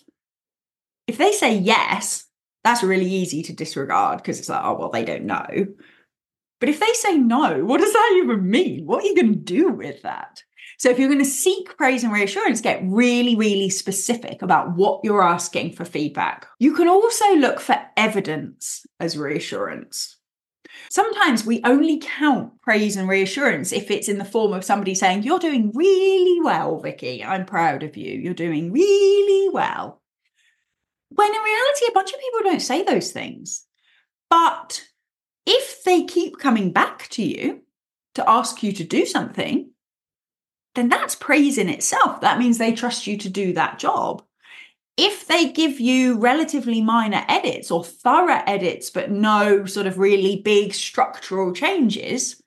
If 1.07 1.17
they 1.17 1.31
say 1.31 1.57
yes, 1.57 2.25
that's 2.63 2.83
really 2.83 3.09
easy 3.09 3.43
to 3.43 3.53
disregard 3.53 4.17
because 4.17 4.39
it's 4.39 4.49
like, 4.49 4.63
oh, 4.63 4.73
well, 4.73 4.89
they 4.89 5.05
don't 5.05 5.25
know. 5.25 5.67
But 6.59 6.69
if 6.69 6.79
they 6.79 6.91
say 6.93 7.17
no, 7.17 7.63
what 7.63 7.79
does 7.79 7.93
that 7.93 8.21
even 8.23 8.49
mean? 8.49 8.85
What 8.85 9.03
are 9.03 9.07
you 9.07 9.15
going 9.15 9.33
to 9.33 9.39
do 9.39 9.69
with 9.69 10.01
that? 10.01 10.43
So 10.77 10.89
if 10.89 11.00
you're 11.00 11.10
going 11.10 11.20
to 11.20 11.25
seek 11.25 11.77
praise 11.77 12.03
and 12.03 12.12
reassurance, 12.12 12.62
get 12.62 12.82
really, 12.84 13.36
really 13.36 13.70
specific 13.70 14.41
about 14.41 14.75
what 14.75 15.01
you're 15.03 15.24
asking 15.24 15.74
for 15.74 15.86
feedback. 15.86 16.48
You 16.60 16.74
can 16.74 16.88
also 16.88 17.36
look 17.36 17.60
for 17.60 17.79
evidence 17.96 18.86
as 19.00 19.17
reassurance. 19.17 20.17
Sometimes 20.89 21.46
we 21.46 21.62
only 21.63 22.00
count 22.00 22.62
praise 22.62 22.96
and 22.98 23.08
reassurance 23.08 23.72
if 23.72 23.89
it's 23.89 24.10
in 24.10 24.17
the 24.17 24.25
form 24.25 24.53
of 24.53 24.65
somebody 24.65 24.94
saying, 24.94 25.24
You're 25.24 25.39
doing 25.39 25.72
really 25.74 26.41
well, 26.41 26.79
Vikki. 26.79 27.24
I'm 27.24 27.46
proud 27.46 27.84
of 27.84 27.96
you. 27.96 28.20
You're 28.20 28.34
doing 28.34 28.72
really 28.72 29.50
well. 29.50 30.01
When 31.10 31.34
in 31.34 31.41
reality, 31.41 31.86
a 31.88 31.94
bunch 31.94 32.12
of 32.12 32.20
people 32.20 32.39
don't 32.44 32.62
say 32.62 32.84
those 32.84 33.12
things. 33.12 33.65
But 34.29 34.84
if 35.46 35.84
they 35.84 36.03
keep 36.03 36.39
coming 36.39 36.72
back 36.72 37.08
to 37.10 37.24
you 37.24 37.62
to 38.15 38.29
ask 38.29 38.63
you 38.63 38.72
to 38.74 38.84
do 38.84 39.05
something, 39.05 39.72
then 40.75 40.89
that's 40.89 41.15
praise 41.15 41.58
in 41.58 41.70
itself. 41.70 42.22
That 42.22 42.38
means 42.38 42.58
they 42.58 42.74
trust 42.74 43.08
you 43.08 43.17
to 43.17 43.29
do 43.29 43.53
that 43.53 43.79
job. 43.79 44.22
If 44.98 45.27
they 45.27 45.51
give 45.51 45.79
you 45.79 46.17
relatively 46.17 46.82
minor 46.82 47.25
edits 47.27 47.72
or 47.72 47.84
thorough 47.84 48.41
edits, 48.46 48.89
but 48.89 49.12
no 49.12 49.65
sort 49.65 49.88
of 49.88 49.98
really 49.98 50.41
big 50.41 50.74
structural 50.74 51.53
changes, 51.53 52.41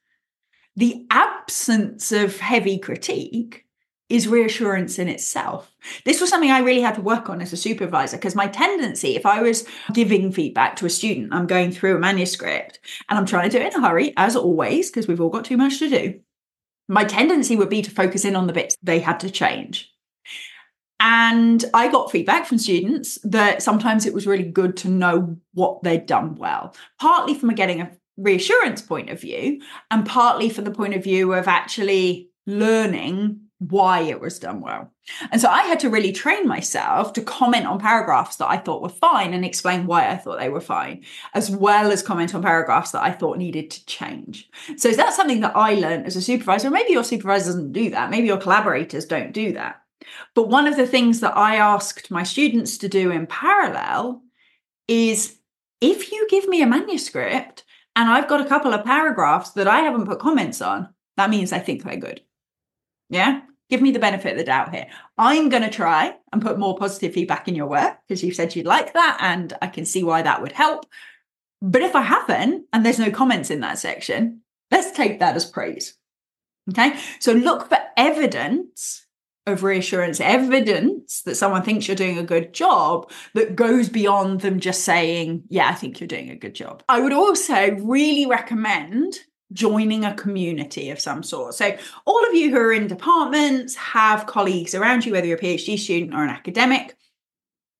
the 0.76 1.06
absence 1.10 2.12
of 2.12 2.38
heavy 2.38 2.78
critique 2.78 3.66
is 4.08 4.26
reassurance 4.26 4.98
in 4.98 5.08
itself. 5.08 5.70
This 6.06 6.20
was 6.20 6.30
something 6.30 6.50
I 6.50 6.60
really 6.60 6.80
had 6.80 6.94
to 6.94 7.02
work 7.02 7.28
on 7.28 7.42
as 7.42 7.52
a 7.52 7.58
supervisor 7.58 8.16
because 8.16 8.34
my 8.34 8.46
tendency, 8.46 9.14
if 9.14 9.26
I 9.26 9.42
was 9.42 9.66
giving 9.92 10.32
feedback 10.32 10.76
to 10.76 10.86
a 10.86 10.90
student, 10.90 11.34
I'm 11.34 11.46
going 11.46 11.72
through 11.72 11.96
a 11.96 12.00
manuscript 12.00 12.78
and 13.10 13.18
I'm 13.18 13.26
trying 13.26 13.50
to 13.50 13.58
do 13.58 13.62
it 13.62 13.74
in 13.74 13.84
a 13.84 13.86
hurry, 13.86 14.14
as 14.16 14.34
always, 14.34 14.88
because 14.90 15.06
we've 15.06 15.20
all 15.20 15.28
got 15.28 15.44
too 15.44 15.58
much 15.58 15.78
to 15.80 15.90
do 15.90 16.20
my 16.88 17.04
tendency 17.04 17.56
would 17.56 17.68
be 17.68 17.82
to 17.82 17.90
focus 17.90 18.24
in 18.24 18.34
on 18.34 18.46
the 18.46 18.52
bits 18.52 18.76
they 18.82 18.98
had 18.98 19.20
to 19.20 19.30
change. 19.30 19.92
And 21.00 21.64
I 21.74 21.88
got 21.88 22.10
feedback 22.10 22.46
from 22.46 22.58
students 22.58 23.18
that 23.22 23.62
sometimes 23.62 24.04
it 24.04 24.14
was 24.14 24.26
really 24.26 24.50
good 24.50 24.76
to 24.78 24.88
know 24.88 25.36
what 25.54 25.82
they'd 25.82 26.06
done 26.06 26.34
well, 26.34 26.74
partly 27.00 27.34
from 27.34 27.50
a 27.50 27.54
getting 27.54 27.80
a 27.80 27.92
reassurance 28.16 28.82
point 28.82 29.10
of 29.10 29.20
view, 29.20 29.60
and 29.90 30.04
partly 30.04 30.50
from 30.50 30.64
the 30.64 30.72
point 30.72 30.94
of 30.94 31.04
view 31.04 31.32
of 31.34 31.46
actually 31.46 32.30
learning 32.46 33.47
why 33.58 34.00
it 34.02 34.20
was 34.20 34.38
done 34.38 34.60
well. 34.60 34.92
And 35.32 35.40
so 35.40 35.48
I 35.48 35.62
had 35.62 35.80
to 35.80 35.90
really 35.90 36.12
train 36.12 36.46
myself 36.46 37.12
to 37.14 37.22
comment 37.22 37.66
on 37.66 37.80
paragraphs 37.80 38.36
that 38.36 38.48
I 38.48 38.56
thought 38.56 38.82
were 38.82 38.88
fine 38.88 39.34
and 39.34 39.44
explain 39.44 39.86
why 39.86 40.08
I 40.08 40.16
thought 40.16 40.38
they 40.38 40.48
were 40.48 40.60
fine, 40.60 41.04
as 41.34 41.50
well 41.50 41.90
as 41.90 42.02
comment 42.02 42.34
on 42.34 42.42
paragraphs 42.42 42.92
that 42.92 43.02
I 43.02 43.10
thought 43.10 43.36
needed 43.36 43.70
to 43.72 43.84
change. 43.86 44.48
So 44.76 44.90
that's 44.92 45.16
something 45.16 45.40
that 45.40 45.56
I 45.56 45.74
learned 45.74 46.06
as 46.06 46.14
a 46.14 46.22
supervisor. 46.22 46.70
Maybe 46.70 46.92
your 46.92 47.04
supervisor 47.04 47.46
doesn't 47.46 47.72
do 47.72 47.90
that. 47.90 48.10
Maybe 48.10 48.28
your 48.28 48.38
collaborators 48.38 49.06
don't 49.06 49.32
do 49.32 49.52
that. 49.54 49.82
But 50.34 50.48
one 50.48 50.68
of 50.68 50.76
the 50.76 50.86
things 50.86 51.20
that 51.20 51.36
I 51.36 51.56
asked 51.56 52.10
my 52.10 52.22
students 52.22 52.78
to 52.78 52.88
do 52.88 53.10
in 53.10 53.26
parallel 53.26 54.22
is 54.86 55.36
if 55.80 56.12
you 56.12 56.26
give 56.30 56.46
me 56.48 56.62
a 56.62 56.66
manuscript 56.66 57.64
and 57.96 58.08
I've 58.08 58.28
got 58.28 58.40
a 58.40 58.48
couple 58.48 58.72
of 58.72 58.84
paragraphs 58.84 59.50
that 59.52 59.66
I 59.66 59.80
haven't 59.80 60.06
put 60.06 60.20
comments 60.20 60.62
on, 60.62 60.94
that 61.16 61.30
means 61.30 61.52
I 61.52 61.58
think 61.58 61.82
they're 61.82 61.96
good. 61.96 62.22
Yeah. 63.08 63.42
Give 63.70 63.82
me 63.82 63.90
the 63.90 63.98
benefit 63.98 64.32
of 64.32 64.38
the 64.38 64.44
doubt 64.44 64.74
here. 64.74 64.86
I'm 65.18 65.50
going 65.50 65.62
to 65.62 65.70
try 65.70 66.14
and 66.32 66.40
put 66.40 66.58
more 66.58 66.76
positive 66.76 67.12
feedback 67.12 67.48
in 67.48 67.54
your 67.54 67.66
work 67.66 67.98
because 68.06 68.22
you 68.22 68.32
said 68.32 68.56
you'd 68.56 68.66
like 68.66 68.94
that. 68.94 69.18
And 69.20 69.52
I 69.60 69.66
can 69.66 69.84
see 69.84 70.02
why 70.02 70.22
that 70.22 70.40
would 70.40 70.52
help. 70.52 70.86
But 71.60 71.82
if 71.82 71.94
I 71.94 72.02
haven't, 72.02 72.64
and 72.72 72.84
there's 72.84 72.98
no 72.98 73.10
comments 73.10 73.50
in 73.50 73.60
that 73.60 73.78
section, 73.78 74.42
let's 74.70 74.92
take 74.92 75.20
that 75.20 75.36
as 75.36 75.44
praise. 75.44 75.94
Okay. 76.70 76.98
So 77.18 77.32
look 77.32 77.68
for 77.68 77.78
evidence 77.96 79.06
of 79.46 79.62
reassurance, 79.62 80.20
evidence 80.20 81.22
that 81.22 81.36
someone 81.36 81.62
thinks 81.62 81.88
you're 81.88 81.96
doing 81.96 82.18
a 82.18 82.22
good 82.22 82.52
job 82.52 83.10
that 83.34 83.56
goes 83.56 83.88
beyond 83.88 84.40
them 84.40 84.60
just 84.60 84.84
saying, 84.84 85.44
Yeah, 85.48 85.68
I 85.68 85.74
think 85.74 86.00
you're 86.00 86.06
doing 86.06 86.30
a 86.30 86.36
good 86.36 86.54
job. 86.54 86.82
I 86.88 87.00
would 87.00 87.12
also 87.12 87.72
really 87.76 88.26
recommend 88.26 89.18
joining 89.52 90.04
a 90.04 90.14
community 90.14 90.90
of 90.90 91.00
some 91.00 91.22
sort. 91.22 91.54
So, 91.54 91.76
all 92.04 92.26
of 92.26 92.34
you 92.34 92.50
who 92.50 92.58
are 92.58 92.72
in 92.72 92.86
departments 92.86 93.74
have 93.76 94.26
colleagues 94.26 94.74
around 94.74 95.06
you, 95.06 95.12
whether 95.12 95.26
you're 95.26 95.38
a 95.38 95.40
PhD 95.40 95.78
student 95.78 96.14
or 96.14 96.22
an 96.22 96.30
academic. 96.30 96.94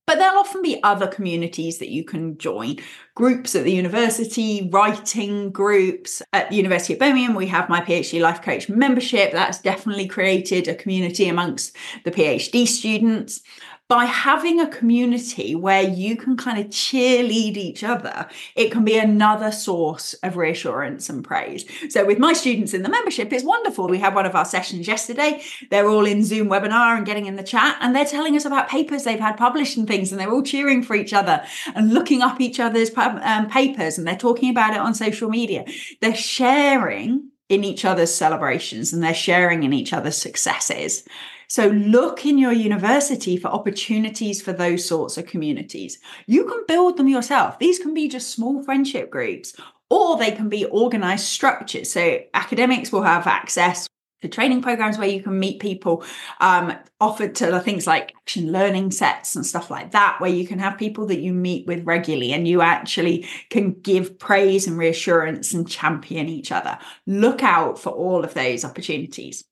But 0.07 0.17
there'll 0.17 0.39
often 0.39 0.63
be 0.63 0.83
other 0.83 1.07
communities 1.07 1.77
that 1.81 1.91
you 1.91 2.03
can 2.03 2.39
join. 2.39 2.77
Groups 3.15 3.55
at 3.55 3.65
the 3.65 3.73
university, 3.73 4.67
writing 4.73 5.51
groups. 5.51 6.23
At 6.33 6.49
the 6.49 6.57
University 6.57 6.95
of 6.95 6.99
Birmingham, 6.99 7.35
we 7.35 7.47
have 7.49 7.69
my 7.69 7.83
PhD 7.83 8.19
Life 8.19 8.41
Coach 8.41 8.71
membership. 8.71 9.33
That's 9.33 9.61
definitely 9.61 10.09
created 10.09 10.67
a 10.67 10.75
community 10.75 11.29
amongst 11.29 11.77
the 12.07 12.11
PhD 12.11 12.67
students 12.67 13.43
by 13.89 14.05
having 14.05 14.61
a 14.61 14.69
community 14.69 15.55
where 15.55 15.83
you 15.83 16.15
can 16.15 16.37
kind 16.37 16.59
of 16.59 16.67
cheerlead 16.67 17.57
each 17.57 17.83
other, 17.83 18.29
it 18.55 18.71
can 18.71 18.85
be 18.85 18.99
another 18.99 19.51
source 19.51 20.13
of 20.23 20.37
reassurance 20.37 21.09
and 21.09 21.25
praise. 21.25 21.65
So, 21.89 22.05
with 22.05 22.19
my 22.19 22.35
students 22.35 22.75
in 22.75 22.83
the 22.83 22.91
membership, 22.91 23.33
it's 23.33 23.45
wonderful. 23.45 23.89
We 23.89 23.99
had 23.99 24.15
one 24.15 24.27
of 24.27 24.35
our 24.35 24.45
sessions 24.45 24.87
yesterday. 24.87 25.43
They're 25.71 25.89
all 25.89 26.05
in 26.05 26.23
Zoom 26.23 26.49
webinar 26.49 26.99
and 26.99 27.07
getting 27.07 27.27
in 27.27 27.37
the 27.37 27.43
chat, 27.43 27.79
and 27.81 27.97
they're 27.97 28.05
telling 28.05 28.37
us 28.37 28.45
about 28.45 28.69
papers 28.69 29.05
they've 29.05 29.19
had 29.19 29.39
published 29.39 29.79
and 29.79 29.89
things, 29.89 30.13
and 30.13 30.21
they're 30.21 30.31
all 30.31 30.43
cheering 30.43 30.83
for 30.83 30.95
each 30.95 31.15
other 31.15 31.43
and 31.75 31.95
looking 31.95 32.21
up 32.21 32.41
each 32.41 32.61
other's 32.61 32.91
um, 32.97 33.49
papers, 33.49 33.97
and 33.97 34.07
they're 34.07 34.17
talking 34.17 34.51
about 34.51 34.75
it 34.75 34.81
on 34.81 34.95
social 34.95 35.31
media. 35.31 35.65
They're 36.03 36.15
sharing 36.15 37.31
in 37.49 37.65
each 37.65 37.85
other's 37.85 38.15
celebrations 38.15 38.93
and 38.93 39.03
they're 39.03 39.15
sharing 39.15 39.63
in 39.63 39.73
each 39.73 39.93
other's 39.93 40.17
successes. 40.17 41.05
So 41.49 41.69
look 41.69 42.27
in 42.27 42.37
your 42.37 42.53
university 42.53 43.39
for 43.39 43.49
opportunities 43.49 44.43
for 44.43 44.53
those 44.53 44.85
sorts 44.85 45.17
of 45.17 45.27
communities. 45.27 45.99
You 46.27 46.45
can 46.45 46.65
build 46.69 46.99
them 46.99 47.09
yourself. 47.09 47.59
These 47.59 47.79
can 47.79 47.95
be 47.95 48.09
just 48.09 48.31
small 48.31 48.63
friendship 48.63 49.11
groups 49.11 49.55
or 49.89 50.19
they 50.19 50.31
can 50.31 50.51
be 50.51 50.67
organized 50.67 51.25
structures. 51.25 51.91
So 51.91 52.21
academics 52.35 52.93
will 52.93 53.03
have 53.03 53.27
access 53.27 53.89
to 54.23 54.29
training 54.29 54.63
programs 54.63 54.99
where 54.99 55.09
you 55.09 55.23
can 55.23 55.39
meet 55.39 55.61
people 55.61 56.05
um, 56.41 56.73
offered 57.01 57.35
to 57.37 57.47
the 57.47 57.61
things 57.61 57.87
like 57.87 58.15
action 58.17 58.51
learning 58.53 58.91
sets 58.91 59.37
and 59.37 59.47
stuff 59.47 59.71
like 59.71 59.93
that 59.93 60.17
where 60.21 60.31
you 60.31 60.47
can 60.47 60.59
have 60.59 60.79
people 60.79 61.07
that 61.07 61.21
you 61.21 61.33
meet 61.33 61.67
with 61.67 61.85
regularly 61.85 62.33
and 62.33 62.49
you 62.49 62.61
actually 62.61 63.27
can 63.51 63.73
give 63.81 64.19
praise 64.19 64.67
and 64.67 64.79
reassurance 64.79 65.55
and 65.55 65.69
champion 65.69 66.29
each 66.29 66.51
other 66.51 66.79
look 67.07 67.43
out 67.43 67.79
for 67.79 67.91
all 67.91 68.25
of 68.25 68.35
those 68.35 68.65
opportunities 68.65 69.45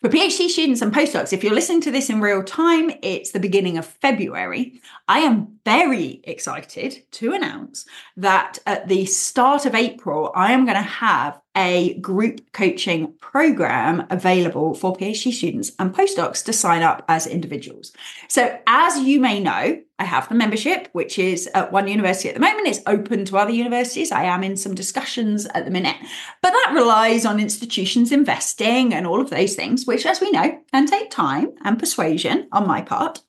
for 0.00 0.08
PhD 0.08 0.48
students 0.48 0.82
and 0.82 0.92
postdocs, 0.92 1.32
if 1.32 1.42
you're 1.42 1.54
listening 1.54 1.80
to 1.82 1.90
this 1.90 2.10
in 2.10 2.20
real 2.20 2.42
time, 2.42 2.90
it's 3.02 3.30
the 3.30 3.40
beginning 3.40 3.78
of 3.78 3.86
February. 3.86 4.80
I 5.06 5.20
am 5.20 5.57
very 5.68 6.22
excited 6.24 7.04
to 7.10 7.34
announce 7.34 7.84
that 8.16 8.58
at 8.64 8.88
the 8.88 9.04
start 9.04 9.66
of 9.66 9.74
April, 9.74 10.32
I 10.34 10.52
am 10.52 10.64
going 10.64 10.78
to 10.78 10.82
have 10.82 11.38
a 11.54 11.98
group 11.98 12.40
coaching 12.52 13.12
program 13.20 14.06
available 14.08 14.72
for 14.72 14.96
PhD 14.96 15.30
students 15.30 15.72
and 15.78 15.94
postdocs 15.94 16.42
to 16.46 16.54
sign 16.54 16.82
up 16.82 17.04
as 17.06 17.26
individuals. 17.26 17.92
So, 18.28 18.58
as 18.66 19.00
you 19.00 19.20
may 19.20 19.40
know, 19.40 19.78
I 19.98 20.04
have 20.04 20.28
the 20.30 20.36
membership, 20.36 20.88
which 20.92 21.18
is 21.18 21.50
at 21.52 21.70
one 21.70 21.86
university 21.86 22.30
at 22.30 22.34
the 22.34 22.40
moment. 22.40 22.68
It's 22.68 22.80
open 22.86 23.26
to 23.26 23.36
other 23.36 23.50
universities. 23.50 24.10
I 24.10 24.24
am 24.24 24.42
in 24.42 24.56
some 24.56 24.74
discussions 24.74 25.44
at 25.46 25.66
the 25.66 25.70
minute, 25.70 25.96
but 26.40 26.52
that 26.52 26.72
relies 26.72 27.26
on 27.26 27.40
institutions 27.40 28.10
investing 28.10 28.94
and 28.94 29.06
all 29.06 29.20
of 29.20 29.28
those 29.28 29.54
things, 29.54 29.84
which, 29.84 30.06
as 30.06 30.22
we 30.22 30.30
know, 30.30 30.58
can 30.72 30.86
take 30.86 31.10
time 31.10 31.52
and 31.62 31.78
persuasion 31.78 32.48
on 32.52 32.66
my 32.66 32.80
part. 32.80 33.20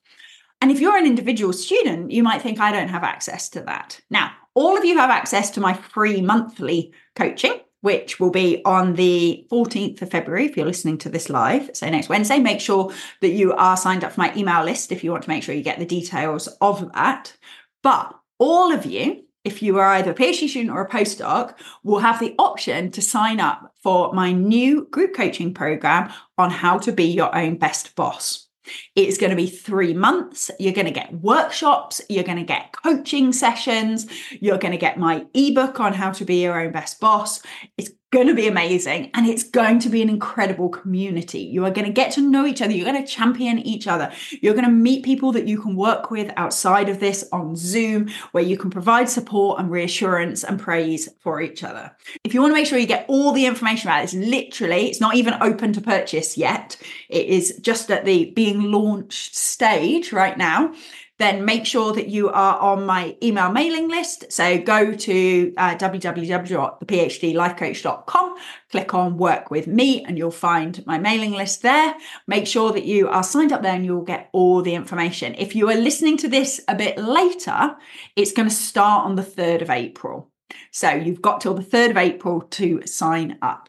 And 0.60 0.70
if 0.70 0.80
you're 0.80 0.96
an 0.96 1.06
individual 1.06 1.52
student, 1.52 2.10
you 2.10 2.22
might 2.22 2.42
think 2.42 2.60
I 2.60 2.72
don't 2.72 2.88
have 2.88 3.02
access 3.02 3.48
to 3.50 3.60
that. 3.62 4.00
Now, 4.10 4.32
all 4.54 4.76
of 4.76 4.84
you 4.84 4.98
have 4.98 5.10
access 5.10 5.50
to 5.52 5.60
my 5.60 5.72
free 5.74 6.20
monthly 6.20 6.92
coaching 7.16 7.60
which 7.80 8.20
will 8.20 8.30
be 8.30 8.62
on 8.64 8.94
the 8.94 9.46
14th 9.50 10.02
of 10.02 10.10
February 10.10 10.46
if 10.46 10.56
you're 10.56 10.66
listening 10.66 10.98
to 10.98 11.08
this 11.08 11.30
live. 11.30 11.70
So 11.74 11.88
next 11.88 12.08
Wednesday, 12.08 12.38
make 12.38 12.60
sure 12.60 12.92
that 13.20 13.30
you 13.30 13.52
are 13.54 13.76
signed 13.76 14.04
up 14.04 14.12
for 14.12 14.20
my 14.20 14.34
email 14.36 14.64
list 14.64 14.92
if 14.92 15.02
you 15.02 15.10
want 15.10 15.22
to 15.24 15.30
make 15.30 15.42
sure 15.42 15.54
you 15.54 15.62
get 15.62 15.78
the 15.78 15.86
details 15.86 16.46
of 16.60 16.92
that. 16.92 17.34
But 17.82 18.14
all 18.38 18.72
of 18.72 18.84
you, 18.84 19.24
if 19.44 19.62
you 19.62 19.78
are 19.78 19.86
either 19.94 20.10
a 20.10 20.14
PhD 20.14 20.48
student 20.48 20.70
or 20.70 20.82
a 20.82 20.88
postdoc, 20.88 21.54
will 21.82 22.00
have 22.00 22.20
the 22.20 22.34
option 22.38 22.90
to 22.90 23.00
sign 23.00 23.40
up 23.40 23.72
for 23.82 24.12
my 24.12 24.32
new 24.32 24.86
group 24.90 25.14
coaching 25.14 25.54
program 25.54 26.12
on 26.36 26.50
how 26.50 26.78
to 26.78 26.92
be 26.92 27.04
your 27.04 27.34
own 27.34 27.56
best 27.56 27.94
boss. 27.96 28.49
It's 28.94 29.18
going 29.18 29.30
to 29.30 29.36
be 29.36 29.46
three 29.46 29.94
months. 29.94 30.50
You're 30.58 30.72
going 30.72 30.86
to 30.86 30.92
get 30.92 31.12
workshops. 31.14 32.00
You're 32.08 32.24
going 32.24 32.38
to 32.38 32.44
get 32.44 32.72
coaching 32.72 33.32
sessions. 33.32 34.06
You're 34.40 34.58
going 34.58 34.72
to 34.72 34.78
get 34.78 34.98
my 34.98 35.26
ebook 35.34 35.80
on 35.80 35.92
how 35.92 36.10
to 36.12 36.24
be 36.24 36.42
your 36.42 36.60
own 36.60 36.72
best 36.72 37.00
boss. 37.00 37.42
It's 37.76 37.90
going 38.10 38.26
to 38.26 38.34
be 38.34 38.48
amazing 38.48 39.08
and 39.14 39.26
it's 39.26 39.44
going 39.44 39.78
to 39.78 39.88
be 39.88 40.02
an 40.02 40.08
incredible 40.08 40.68
community. 40.68 41.38
You 41.40 41.64
are 41.64 41.70
going 41.70 41.86
to 41.86 41.92
get 41.92 42.10
to 42.12 42.20
know 42.20 42.44
each 42.44 42.60
other. 42.60 42.72
You're 42.72 42.90
going 42.90 43.04
to 43.04 43.10
champion 43.10 43.60
each 43.60 43.86
other. 43.86 44.10
You're 44.40 44.54
going 44.54 44.64
to 44.64 44.70
meet 44.70 45.04
people 45.04 45.30
that 45.32 45.46
you 45.46 45.60
can 45.60 45.76
work 45.76 46.10
with 46.10 46.32
outside 46.36 46.88
of 46.88 46.98
this 46.98 47.28
on 47.30 47.54
Zoom, 47.54 48.10
where 48.32 48.42
you 48.42 48.56
can 48.56 48.70
provide 48.70 49.08
support 49.08 49.60
and 49.60 49.70
reassurance 49.70 50.42
and 50.42 50.58
praise 50.58 51.08
for 51.20 51.40
each 51.40 51.62
other. 51.62 51.94
If 52.24 52.34
you 52.34 52.40
want 52.40 52.50
to 52.50 52.54
make 52.54 52.66
sure 52.66 52.78
you 52.78 52.86
get 52.86 53.06
all 53.08 53.30
the 53.32 53.46
information 53.46 53.88
about 53.88 54.02
this, 54.02 54.14
literally, 54.14 54.88
it's 54.88 55.00
not 55.00 55.14
even 55.14 55.34
open 55.40 55.72
to 55.74 55.80
purchase 55.80 56.36
yet. 56.36 56.76
It 57.08 57.26
is 57.26 57.58
just 57.60 57.90
at 57.90 58.04
the 58.04 58.32
being 58.32 58.72
launched 58.72 59.36
stage 59.36 60.12
right 60.12 60.36
now 60.36 60.74
then 61.20 61.44
make 61.44 61.66
sure 61.66 61.92
that 61.92 62.08
you 62.08 62.30
are 62.30 62.58
on 62.58 62.86
my 62.86 63.14
email 63.22 63.52
mailing 63.52 63.88
list. 63.88 64.32
So 64.32 64.56
go 64.58 64.94
to 64.94 65.52
uh, 65.56 65.76
www.thephdlifecoach.com, 65.76 68.36
click 68.70 68.94
on 68.94 69.18
work 69.18 69.50
with 69.50 69.66
me, 69.66 70.02
and 70.04 70.16
you'll 70.16 70.30
find 70.30 70.86
my 70.86 70.96
mailing 70.98 71.32
list 71.32 71.60
there. 71.60 71.94
Make 72.26 72.46
sure 72.46 72.72
that 72.72 72.84
you 72.84 73.08
are 73.08 73.22
signed 73.22 73.52
up 73.52 73.60
there 73.62 73.74
and 73.74 73.84
you'll 73.84 74.00
get 74.02 74.30
all 74.32 74.62
the 74.62 74.74
information. 74.74 75.34
If 75.36 75.54
you 75.54 75.68
are 75.68 75.76
listening 75.76 76.16
to 76.18 76.28
this 76.28 76.62
a 76.68 76.74
bit 76.74 76.96
later, 76.96 77.76
it's 78.16 78.32
going 78.32 78.48
to 78.48 78.54
start 78.54 79.04
on 79.04 79.16
the 79.16 79.22
3rd 79.22 79.60
of 79.62 79.70
April. 79.70 80.30
So 80.70 80.90
you've 80.90 81.22
got 81.22 81.42
till 81.42 81.54
the 81.54 81.62
3rd 81.62 81.90
of 81.90 81.98
April 81.98 82.40
to 82.40 82.82
sign 82.86 83.36
up. 83.42 83.68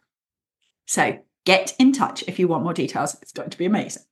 So 0.88 1.20
get 1.46 1.76
in 1.80 1.92
touch 1.92 2.24
if 2.28 2.40
you 2.40 2.48
want 2.48 2.64
more 2.64 2.74
details. 2.74 3.18
It's 3.22 3.34
going 3.34 3.50
to 3.50 3.58
be 3.58 3.66
amazing. 3.66 4.04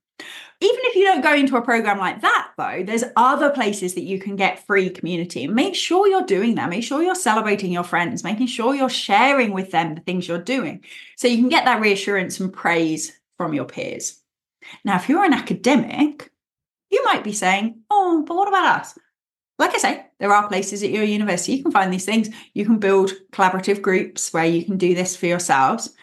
Even 0.61 0.79
if 0.83 0.95
you 0.95 1.05
don't 1.05 1.21
go 1.21 1.33
into 1.33 1.55
a 1.55 1.61
program 1.61 1.99
like 1.99 2.19
that, 2.19 2.51
though, 2.57 2.83
there's 2.83 3.05
other 3.15 3.49
places 3.49 3.93
that 3.93 4.03
you 4.03 4.19
can 4.19 4.35
get 4.35 4.65
free 4.65 4.89
community. 4.89 5.47
Make 5.47 5.73
sure 5.73 6.05
you're 6.05 6.25
doing 6.25 6.55
that. 6.55 6.69
Make 6.69 6.83
sure 6.83 7.01
you're 7.01 7.15
celebrating 7.15 7.71
your 7.71 7.85
friends, 7.85 8.25
making 8.25 8.47
sure 8.47 8.75
you're 8.75 8.89
sharing 8.89 9.53
with 9.53 9.71
them 9.71 9.95
the 9.95 10.01
things 10.01 10.27
you're 10.27 10.37
doing 10.37 10.83
so 11.15 11.29
you 11.29 11.37
can 11.37 11.47
get 11.47 11.63
that 11.63 11.79
reassurance 11.79 12.41
and 12.41 12.51
praise 12.51 13.17
from 13.37 13.53
your 13.53 13.63
peers. 13.63 14.19
Now, 14.83 14.97
if 14.97 15.07
you're 15.07 15.23
an 15.23 15.33
academic, 15.33 16.29
you 16.89 17.01
might 17.05 17.23
be 17.23 17.31
saying, 17.31 17.79
Oh, 17.89 18.25
but 18.27 18.35
what 18.35 18.49
about 18.49 18.81
us? 18.81 18.99
Like 19.59 19.73
I 19.75 19.77
say, 19.77 20.05
there 20.19 20.33
are 20.33 20.47
places 20.49 20.83
at 20.83 20.89
your 20.89 21.03
university 21.03 21.53
you 21.53 21.63
can 21.63 21.71
find 21.71 21.93
these 21.93 22.05
things. 22.05 22.29
You 22.53 22.65
can 22.65 22.79
build 22.79 23.13
collaborative 23.31 23.81
groups 23.81 24.33
where 24.33 24.45
you 24.45 24.65
can 24.65 24.77
do 24.77 24.93
this 24.93 25.15
for 25.15 25.25
yourselves. 25.25 25.93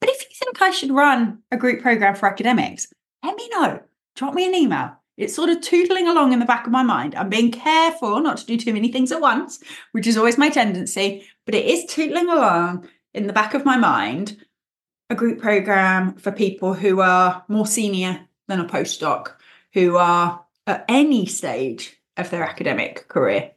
But 0.00 0.10
if 0.10 0.22
you 0.22 0.28
think 0.32 0.62
I 0.62 0.70
should 0.70 0.92
run 0.92 1.42
a 1.50 1.56
group 1.56 1.82
program 1.82 2.14
for 2.14 2.28
academics, 2.28 2.86
let 3.24 3.36
me 3.36 3.48
know 3.48 3.80
drop 4.16 4.34
me 4.34 4.46
an 4.46 4.54
email. 4.54 4.96
It's 5.16 5.34
sort 5.34 5.48
of 5.48 5.58
tootling 5.58 6.08
along 6.08 6.32
in 6.32 6.40
the 6.40 6.44
back 6.44 6.66
of 6.66 6.72
my 6.72 6.82
mind. 6.82 7.14
I'm 7.14 7.30
being 7.30 7.50
careful 7.50 8.20
not 8.20 8.38
to 8.38 8.46
do 8.46 8.58
too 8.58 8.74
many 8.74 8.90
things 8.90 9.12
at 9.12 9.20
once, 9.20 9.60
which 9.92 10.06
is 10.06 10.16
always 10.16 10.36
my 10.36 10.50
tendency, 10.50 11.26
but 11.46 11.54
it 11.54 11.64
is 11.64 11.84
tootling 11.86 12.30
along 12.30 12.88
in 13.14 13.26
the 13.26 13.32
back 13.32 13.54
of 13.54 13.64
my 13.64 13.76
mind 13.76 14.36
a 15.08 15.14
group 15.14 15.40
program 15.40 16.14
for 16.16 16.32
people 16.32 16.74
who 16.74 17.00
are 17.00 17.44
more 17.48 17.66
senior 17.66 18.20
than 18.48 18.60
a 18.60 18.64
postdoc, 18.64 19.32
who 19.72 19.96
are 19.96 20.44
at 20.66 20.84
any 20.88 21.26
stage 21.26 21.96
of 22.16 22.28
their 22.30 22.42
academic 22.42 23.06
career, 23.08 23.52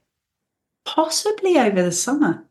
possibly 0.85 1.57
over 1.57 1.81
the 1.81 1.91
summer, 1.91 2.45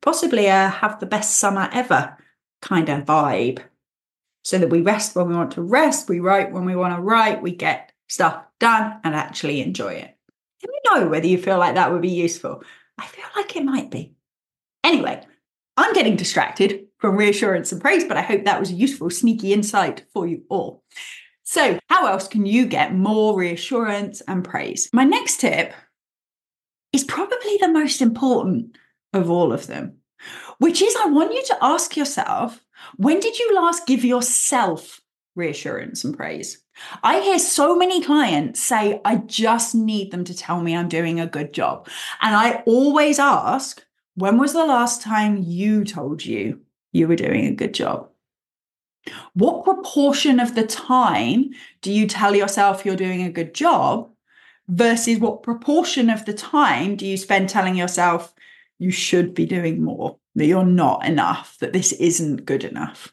possibly 0.00 0.46
a 0.46 0.68
have 0.68 0.98
the 0.98 1.06
best 1.06 1.38
summer 1.38 1.70
ever 1.72 2.16
kind 2.60 2.88
of 2.88 3.04
vibe 3.04 3.60
so 4.42 4.58
that 4.58 4.70
we 4.70 4.80
rest 4.80 5.14
when 5.14 5.28
we 5.28 5.34
want 5.34 5.52
to 5.52 5.62
rest, 5.62 6.08
we 6.08 6.20
write 6.20 6.52
when 6.52 6.64
we 6.64 6.76
want 6.76 6.94
to 6.94 7.00
write, 7.00 7.42
we 7.42 7.52
get 7.54 7.92
stuff 8.08 8.44
done 8.60 9.00
and 9.04 9.14
actually 9.14 9.60
enjoy 9.60 9.94
it. 9.94 10.16
Let 10.62 10.70
me 10.70 10.78
know 10.86 11.08
whether 11.08 11.26
you 11.26 11.38
feel 11.38 11.58
like 11.58 11.74
that 11.74 11.92
would 11.92 12.02
be 12.02 12.10
useful. 12.10 12.62
I 12.98 13.06
feel 13.06 13.24
like 13.36 13.56
it 13.56 13.64
might 13.64 13.90
be. 13.90 14.14
Anyway, 14.84 15.24
I'm 15.76 15.94
getting 15.94 16.16
distracted 16.16 16.86
from 16.98 17.16
reassurance 17.16 17.72
and 17.72 17.80
praise, 17.80 18.04
but 18.04 18.16
I 18.16 18.22
hope 18.22 18.44
that 18.44 18.60
was 18.60 18.70
a 18.70 18.74
useful, 18.74 19.10
sneaky 19.10 19.52
insight 19.52 20.04
for 20.12 20.26
you 20.26 20.44
all. 20.48 20.84
So, 21.44 21.78
how 21.88 22.06
else 22.06 22.28
can 22.28 22.46
you 22.46 22.66
get 22.66 22.94
more 22.94 23.36
reassurance 23.36 24.22
and 24.28 24.44
praise? 24.44 24.88
My 24.92 25.04
next 25.04 25.40
tip 25.40 25.72
is 26.92 27.04
probably 27.04 27.58
the 27.60 27.68
most 27.68 28.00
important 28.00 28.76
of 29.12 29.30
all 29.30 29.52
of 29.52 29.66
them, 29.66 29.98
which 30.58 30.80
is 30.82 30.94
I 30.96 31.06
want 31.06 31.34
you 31.34 31.42
to 31.46 31.58
ask 31.60 31.96
yourself 31.96 32.60
when 32.96 33.20
did 33.20 33.38
you 33.38 33.54
last 33.54 33.86
give 33.86 34.04
yourself 34.04 35.00
reassurance 35.34 36.04
and 36.04 36.16
praise? 36.16 36.58
I 37.02 37.20
hear 37.20 37.38
so 37.38 37.76
many 37.76 38.02
clients 38.02 38.60
say, 38.60 39.00
I 39.04 39.16
just 39.16 39.74
need 39.74 40.10
them 40.10 40.24
to 40.24 40.34
tell 40.34 40.60
me 40.62 40.74
I'm 40.74 40.88
doing 40.88 41.20
a 41.20 41.26
good 41.26 41.52
job. 41.52 41.88
And 42.20 42.34
I 42.34 42.62
always 42.66 43.18
ask, 43.18 43.84
when 44.14 44.38
was 44.38 44.52
the 44.52 44.64
last 44.64 45.02
time 45.02 45.42
you 45.42 45.84
told 45.84 46.24
you 46.24 46.60
you 46.92 47.08
were 47.08 47.16
doing 47.16 47.46
a 47.46 47.54
good 47.54 47.74
job? 47.74 48.08
What 49.34 49.64
proportion 49.64 50.38
of 50.38 50.54
the 50.54 50.66
time 50.66 51.50
do 51.80 51.92
you 51.92 52.06
tell 52.06 52.36
yourself 52.36 52.84
you're 52.84 52.96
doing 52.96 53.22
a 53.22 53.32
good 53.32 53.54
job 53.54 54.10
versus 54.68 55.18
what 55.18 55.42
proportion 55.42 56.08
of 56.08 56.24
the 56.24 56.32
time 56.32 56.96
do 56.96 57.06
you 57.06 57.16
spend 57.16 57.48
telling 57.48 57.74
yourself 57.74 58.32
you 58.82 58.90
should 58.90 59.34
be 59.34 59.46
doing 59.46 59.82
more? 59.82 60.16
that 60.34 60.46
you're 60.46 60.64
not 60.64 61.04
enough, 61.04 61.56
that 61.58 61.72
this 61.72 61.92
isn't 61.92 62.46
good 62.46 62.64
enough. 62.64 63.12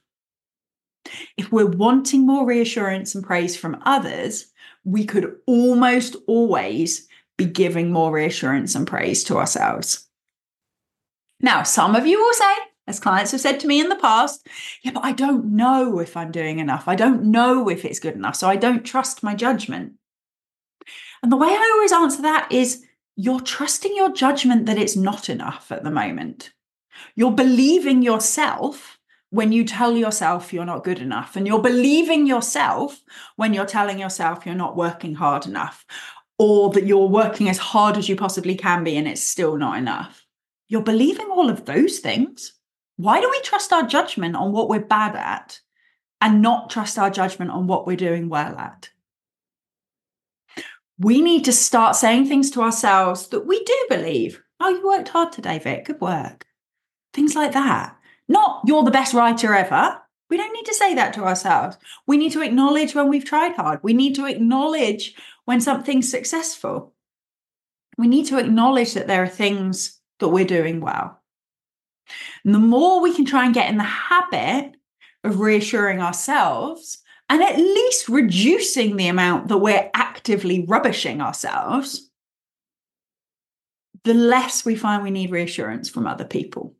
If 1.37 1.51
we're 1.51 1.65
wanting 1.65 2.25
more 2.25 2.45
reassurance 2.45 3.15
and 3.15 3.23
praise 3.23 3.57
from 3.57 3.81
others, 3.85 4.47
we 4.83 5.05
could 5.05 5.35
almost 5.45 6.15
always 6.27 7.07
be 7.37 7.45
giving 7.45 7.91
more 7.91 8.11
reassurance 8.11 8.75
and 8.75 8.85
praise 8.85 9.23
to 9.25 9.37
ourselves. 9.37 10.07
Now, 11.41 11.63
some 11.63 11.95
of 11.95 12.05
you 12.05 12.19
will 12.19 12.33
say, 12.33 12.53
as 12.87 12.99
clients 12.99 13.31
have 13.31 13.41
said 13.41 13.59
to 13.61 13.67
me 13.67 13.79
in 13.79 13.89
the 13.89 13.95
past, 13.95 14.45
yeah, 14.83 14.91
but 14.91 15.05
I 15.05 15.11
don't 15.11 15.55
know 15.55 15.99
if 15.99 16.17
I'm 16.17 16.31
doing 16.31 16.59
enough. 16.59 16.87
I 16.87 16.95
don't 16.95 17.23
know 17.25 17.69
if 17.69 17.85
it's 17.85 17.99
good 17.99 18.15
enough. 18.15 18.35
So 18.35 18.49
I 18.49 18.55
don't 18.55 18.85
trust 18.85 19.23
my 19.23 19.35
judgment. 19.35 19.93
And 21.21 21.31
the 21.31 21.37
way 21.37 21.49
I 21.49 21.71
always 21.75 21.91
answer 21.91 22.21
that 22.23 22.51
is 22.51 22.83
you're 23.21 23.41
trusting 23.41 23.93
your 23.97 24.13
judgment 24.13 24.65
that 24.65 24.77
it's 24.77 24.95
not 24.95 25.29
enough 25.29 25.73
at 25.73 25.83
the 25.83 25.91
moment. 25.91 26.53
You're 27.15 27.33
believing 27.33 28.01
yourself 28.01 28.97
when 29.29 29.51
you 29.51 29.65
tell 29.65 29.97
yourself 29.97 30.53
you're 30.53 30.63
not 30.63 30.85
good 30.85 30.99
enough. 30.99 31.35
And 31.35 31.45
you're 31.45 31.61
believing 31.61 32.25
yourself 32.25 33.01
when 33.35 33.53
you're 33.53 33.65
telling 33.65 33.99
yourself 33.99 34.45
you're 34.45 34.55
not 34.55 34.77
working 34.77 35.15
hard 35.15 35.45
enough 35.47 35.85
or 36.37 36.69
that 36.69 36.85
you're 36.85 37.09
working 37.09 37.49
as 37.49 37.57
hard 37.57 37.97
as 37.97 38.07
you 38.07 38.15
possibly 38.15 38.55
can 38.55 38.85
be 38.85 38.95
and 38.95 39.05
it's 39.05 39.21
still 39.21 39.57
not 39.57 39.77
enough. 39.77 40.25
You're 40.69 40.81
believing 40.81 41.27
all 41.29 41.49
of 41.49 41.65
those 41.65 41.99
things. 41.99 42.53
Why 42.95 43.19
do 43.19 43.29
we 43.29 43.41
trust 43.41 43.73
our 43.73 43.85
judgment 43.85 44.37
on 44.37 44.53
what 44.53 44.69
we're 44.69 44.79
bad 44.79 45.17
at 45.17 45.59
and 46.21 46.41
not 46.41 46.69
trust 46.69 46.97
our 46.97 47.09
judgment 47.09 47.51
on 47.51 47.67
what 47.67 47.85
we're 47.85 47.97
doing 47.97 48.29
well 48.29 48.57
at? 48.57 48.91
We 50.99 51.21
need 51.21 51.45
to 51.45 51.53
start 51.53 51.95
saying 51.95 52.27
things 52.27 52.51
to 52.51 52.61
ourselves 52.61 53.27
that 53.29 53.47
we 53.47 53.63
do 53.63 53.85
believe. 53.89 54.41
Oh, 54.59 54.69
you 54.69 54.85
worked 54.85 55.09
hard 55.09 55.31
today, 55.31 55.57
Vic. 55.57 55.85
Good 55.85 56.01
work. 56.01 56.45
Things 57.13 57.35
like 57.35 57.53
that. 57.53 57.95
Not 58.27 58.61
you're 58.65 58.83
the 58.83 58.91
best 58.91 59.13
writer 59.13 59.55
ever. 59.55 60.01
We 60.29 60.37
don't 60.37 60.53
need 60.53 60.65
to 60.65 60.73
say 60.73 60.93
that 60.95 61.13
to 61.13 61.23
ourselves. 61.23 61.77
We 62.05 62.17
need 62.17 62.33
to 62.33 62.41
acknowledge 62.41 62.93
when 62.93 63.07
we've 63.07 63.25
tried 63.25 63.55
hard. 63.55 63.79
We 63.81 63.93
need 63.93 64.13
to 64.15 64.25
acknowledge 64.25 65.15
when 65.45 65.61
something's 65.61 66.11
successful. 66.11 66.93
We 67.97 68.07
need 68.07 68.27
to 68.27 68.37
acknowledge 68.37 68.93
that 68.93 69.07
there 69.07 69.23
are 69.23 69.27
things 69.27 69.99
that 70.19 70.29
we're 70.29 70.45
doing 70.45 70.81
well. 70.81 71.19
And 72.43 72.53
the 72.53 72.59
more 72.59 73.01
we 73.01 73.15
can 73.15 73.25
try 73.25 73.45
and 73.45 73.53
get 73.53 73.69
in 73.69 73.77
the 73.77 73.83
habit 73.83 74.75
of 75.23 75.39
reassuring 75.39 76.01
ourselves 76.01 76.99
and 77.29 77.43
at 77.43 77.57
least 77.57 78.09
reducing 78.09 78.95
the 78.95 79.07
amount 79.07 79.47
that 79.47 79.59
we're 79.59 79.89
actively 79.93 80.65
rubbishing 80.65 81.21
ourselves, 81.21 82.09
the 84.03 84.13
less 84.13 84.65
we 84.65 84.75
find 84.75 85.03
we 85.03 85.11
need 85.11 85.31
reassurance 85.31 85.89
from 85.89 86.07
other 86.07 86.25
people. 86.25 86.75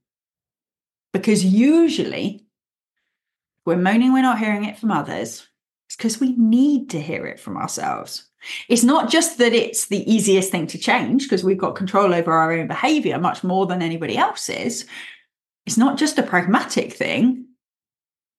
Because 1.14 1.46
usually, 1.46 2.46
we're 3.66 3.78
moaning 3.78 4.14
we're 4.14 4.22
not 4.22 4.40
hearing 4.40 4.66
it 4.66 4.78
from 4.78 4.92
others, 4.92 5.48
it's 5.88 5.96
because 5.96 6.20
we 6.20 6.36
need 6.36 6.92
to 6.92 7.02
hear 7.02 7.26
it 7.26 7.40
from 7.40 7.58
ourselves. 7.58 8.30
It's 8.70 8.84
not 8.84 9.10
just 9.10 9.38
that 9.40 9.54
it's 9.54 9.88
the 9.88 10.10
easiest 10.12 10.52
thing 10.52 10.68
to 10.68 10.78
change 10.78 11.24
because 11.24 11.44
we've 11.44 11.58
got 11.58 11.76
control 11.76 12.14
over 12.14 12.32
our 12.32 12.54
own 12.54 12.68
behavior 12.68 13.20
much 13.20 13.44
more 13.44 13.66
than 13.66 13.82
anybody 13.82 14.18
else's. 14.18 14.86
It's 15.66 15.78
not 15.78 15.98
just 15.98 16.18
a 16.18 16.24
pragmatic 16.24 16.94
thing. 16.94 17.49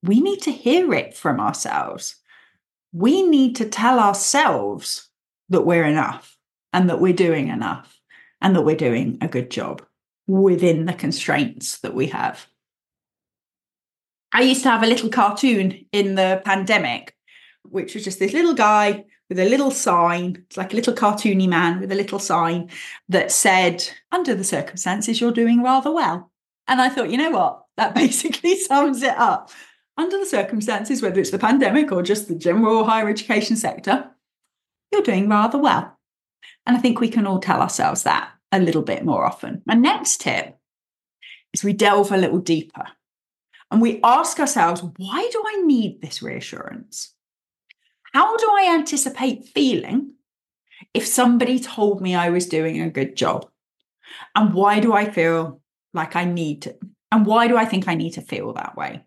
We 0.03 0.21
need 0.21 0.43
to 0.43 0.53
hear 0.53 0.93
it 0.95 1.15
from 1.15 1.41
ourselves. 1.41 2.17
We 2.93 3.23
need 3.23 3.57
to 3.57 3.69
tell 3.69 3.99
ourselves 3.99 5.09
that 5.49 5.63
we're 5.63 5.85
enough 5.85 6.37
and 6.73 6.89
that 6.89 7.01
we're 7.01 7.13
doing 7.13 7.49
enough 7.49 8.01
and 8.41 8.57
that 8.57 8.63
we're 8.63 8.77
doing 8.77 9.19
a 9.21 9.29
good 9.29 9.51
job 9.51 9.83
within 10.27 10.87
the 10.87 10.93
constraints 10.93 11.79
that 11.81 11.95
we 11.95 12.07
have. 12.09 12.47
I 14.33 14.43
used 14.43 14.63
to 14.63 14.71
have 14.71 14.83
a 14.83 14.87
little 14.87 15.11
cartoon 15.11 15.87
in 15.93 16.15
the 16.15 16.41
pandemic, 16.45 17.15
which 17.65 17.95
was 17.95 18.05
just 18.05 18.21
this 18.21 18.33
little 18.33 18.55
guy 18.55 19.05
with 19.29 19.39
a 19.39 19.49
little 19.49 19.71
sign. 19.71 20.45
It's 20.47 20.57
like 20.57 20.73
a 20.73 20.77
little 20.77 20.95
cartoony 20.95 21.49
man 21.49 21.81
with 21.81 21.91
a 21.91 21.97
little 21.97 22.19
sign 22.19 22.71
that 23.09 23.33
said, 23.33 23.89
Under 24.13 24.35
the 24.35 24.45
circumstances, 24.45 25.21
you're 25.21 25.33
doing 25.33 25.63
rather 25.63 25.91
well. 25.91 26.31
And 26.69 26.81
I 26.81 26.89
thought, 26.89 27.11
you 27.11 27.17
know 27.17 27.31
what? 27.31 27.65
That 27.77 27.95
basically 27.97 28.57
sums 28.57 29.03
it 29.03 29.17
up. 29.17 29.51
Under 30.01 30.17
the 30.17 30.25
circumstances, 30.25 31.03
whether 31.03 31.21
it's 31.21 31.31
the 31.31 31.39
pandemic 31.39 31.93
or 31.93 32.03
just 32.03 32.27
the 32.27 32.35
general 32.35 32.85
higher 32.85 33.07
education 33.07 33.55
sector, 33.55 34.11
you're 34.91 35.03
doing 35.03 35.29
rather 35.29 35.59
well. 35.59 35.99
And 36.65 36.75
I 36.75 36.81
think 36.81 37.01
we 37.01 37.11
can 37.11 37.27
all 37.27 37.39
tell 37.39 37.61
ourselves 37.61 38.05
that 38.05 38.31
a 38.51 38.61
little 38.61 38.81
bit 38.81 39.05
more 39.05 39.27
often. 39.27 39.61
My 39.67 39.75
next 39.75 40.23
tip 40.23 40.57
is 41.53 41.63
we 41.63 41.75
delve 41.75 42.13
a 42.13 42.17
little 42.17 42.39
deeper 42.39 42.87
and 43.71 43.83
we 43.83 44.01
ask 44.03 44.41
ourselves, 44.41 44.83
why 44.97 45.29
do 45.31 45.45
I 45.47 45.61
need 45.65 46.01
this 46.01 46.23
reassurance? 46.23 47.15
How 48.15 48.39
do 48.39 48.49
I 48.51 48.75
anticipate 48.75 49.49
feeling 49.49 50.15
if 50.95 51.07
somebody 51.07 51.61
told 51.61 52.01
me 52.01 52.15
I 52.15 52.31
was 52.31 52.47
doing 52.47 52.81
a 52.81 52.89
good 52.89 53.17
job? 53.17 53.51
And 54.35 54.55
why 54.55 54.81
do 54.81 54.95
I 54.95 55.11
feel 55.11 55.61
like 55.93 56.17
I 56.17 56.25
need 56.25 56.63
to? 56.63 56.75
And 57.13 57.27
why 57.27 57.49
do 57.49 57.59
I 57.59 57.67
think 57.67 57.87
I 57.87 57.97
need 57.97 58.13
to 58.13 58.23
feel 58.23 58.55
that 58.55 58.79
way? 58.79 59.05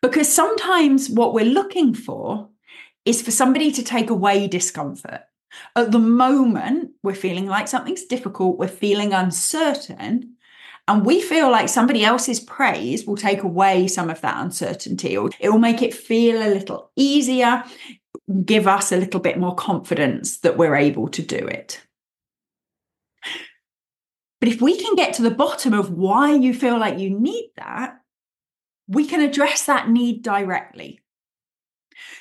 Because 0.00 0.32
sometimes 0.32 1.10
what 1.10 1.34
we're 1.34 1.44
looking 1.44 1.94
for 1.94 2.48
is 3.04 3.22
for 3.22 3.30
somebody 3.30 3.72
to 3.72 3.82
take 3.82 4.10
away 4.10 4.46
discomfort. 4.46 5.22
At 5.74 5.92
the 5.92 5.98
moment, 5.98 6.90
we're 7.02 7.14
feeling 7.14 7.46
like 7.46 7.68
something's 7.68 8.04
difficult, 8.04 8.58
we're 8.58 8.68
feeling 8.68 9.12
uncertain, 9.12 10.34
and 10.86 11.04
we 11.04 11.20
feel 11.20 11.50
like 11.50 11.68
somebody 11.68 12.04
else's 12.04 12.40
praise 12.40 13.06
will 13.06 13.16
take 13.16 13.42
away 13.42 13.88
some 13.88 14.08
of 14.08 14.20
that 14.20 14.42
uncertainty, 14.42 15.16
or 15.16 15.30
it 15.40 15.50
will 15.50 15.58
make 15.58 15.82
it 15.82 15.94
feel 15.94 16.36
a 16.36 16.52
little 16.52 16.90
easier, 16.96 17.64
give 18.44 18.66
us 18.66 18.92
a 18.92 18.96
little 18.96 19.20
bit 19.20 19.38
more 19.38 19.54
confidence 19.54 20.38
that 20.38 20.56
we're 20.56 20.76
able 20.76 21.08
to 21.08 21.22
do 21.22 21.36
it. 21.36 21.82
But 24.40 24.48
if 24.48 24.62
we 24.62 24.78
can 24.78 24.94
get 24.94 25.14
to 25.14 25.22
the 25.22 25.30
bottom 25.30 25.72
of 25.74 25.90
why 25.90 26.34
you 26.34 26.54
feel 26.54 26.78
like 26.78 26.98
you 26.98 27.10
need 27.10 27.50
that, 27.56 28.00
we 28.88 29.06
can 29.06 29.20
address 29.20 29.66
that 29.66 29.88
need 29.88 30.22
directly. 30.22 31.00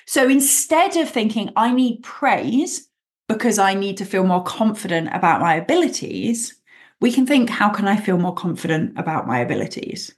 So 0.06 0.28
instead 0.28 0.98
of 0.98 1.10
thinking, 1.10 1.52
I 1.56 1.74
need 1.74 2.04
praise 2.04 2.88
because 3.28 3.60
I 3.60 3.74
need 3.74 3.98
to 3.98 4.06
feel 4.06 4.26
more 4.26 4.44
confident 4.44 5.10
about 5.14 5.42
my 5.42 5.56
abilities, 5.56 6.56
we 7.02 7.12
can 7.12 7.26
think, 7.26 7.50
how 7.50 7.70
can 7.70 7.88
I 7.88 7.98
feel 7.98 8.18
more 8.18 8.34
confident 8.34 8.98
about 8.98 9.28
my 9.28 9.40
abilities? 9.40 10.14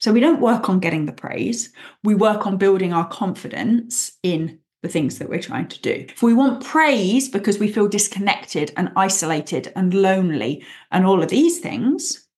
So 0.00 0.12
we 0.12 0.20
don't 0.20 0.40
work 0.40 0.68
on 0.68 0.80
getting 0.80 1.06
the 1.06 1.12
praise, 1.12 1.72
we 2.02 2.14
work 2.14 2.46
on 2.46 2.58
building 2.58 2.92
our 2.92 3.08
confidence 3.08 4.12
in 4.22 4.58
the 4.82 4.88
things 4.88 5.18
that 5.18 5.30
we're 5.30 5.40
trying 5.40 5.68
to 5.68 5.80
do. 5.80 6.06
If 6.10 6.22
we 6.22 6.34
want 6.34 6.62
praise 6.62 7.28
because 7.28 7.58
we 7.58 7.72
feel 7.72 7.88
disconnected 7.88 8.70
and 8.76 8.92
isolated 8.96 9.72
and 9.74 9.94
lonely 9.94 10.62
and 10.90 11.06
all 11.06 11.22
of 11.22 11.30
these 11.30 11.58
things, 11.58 12.28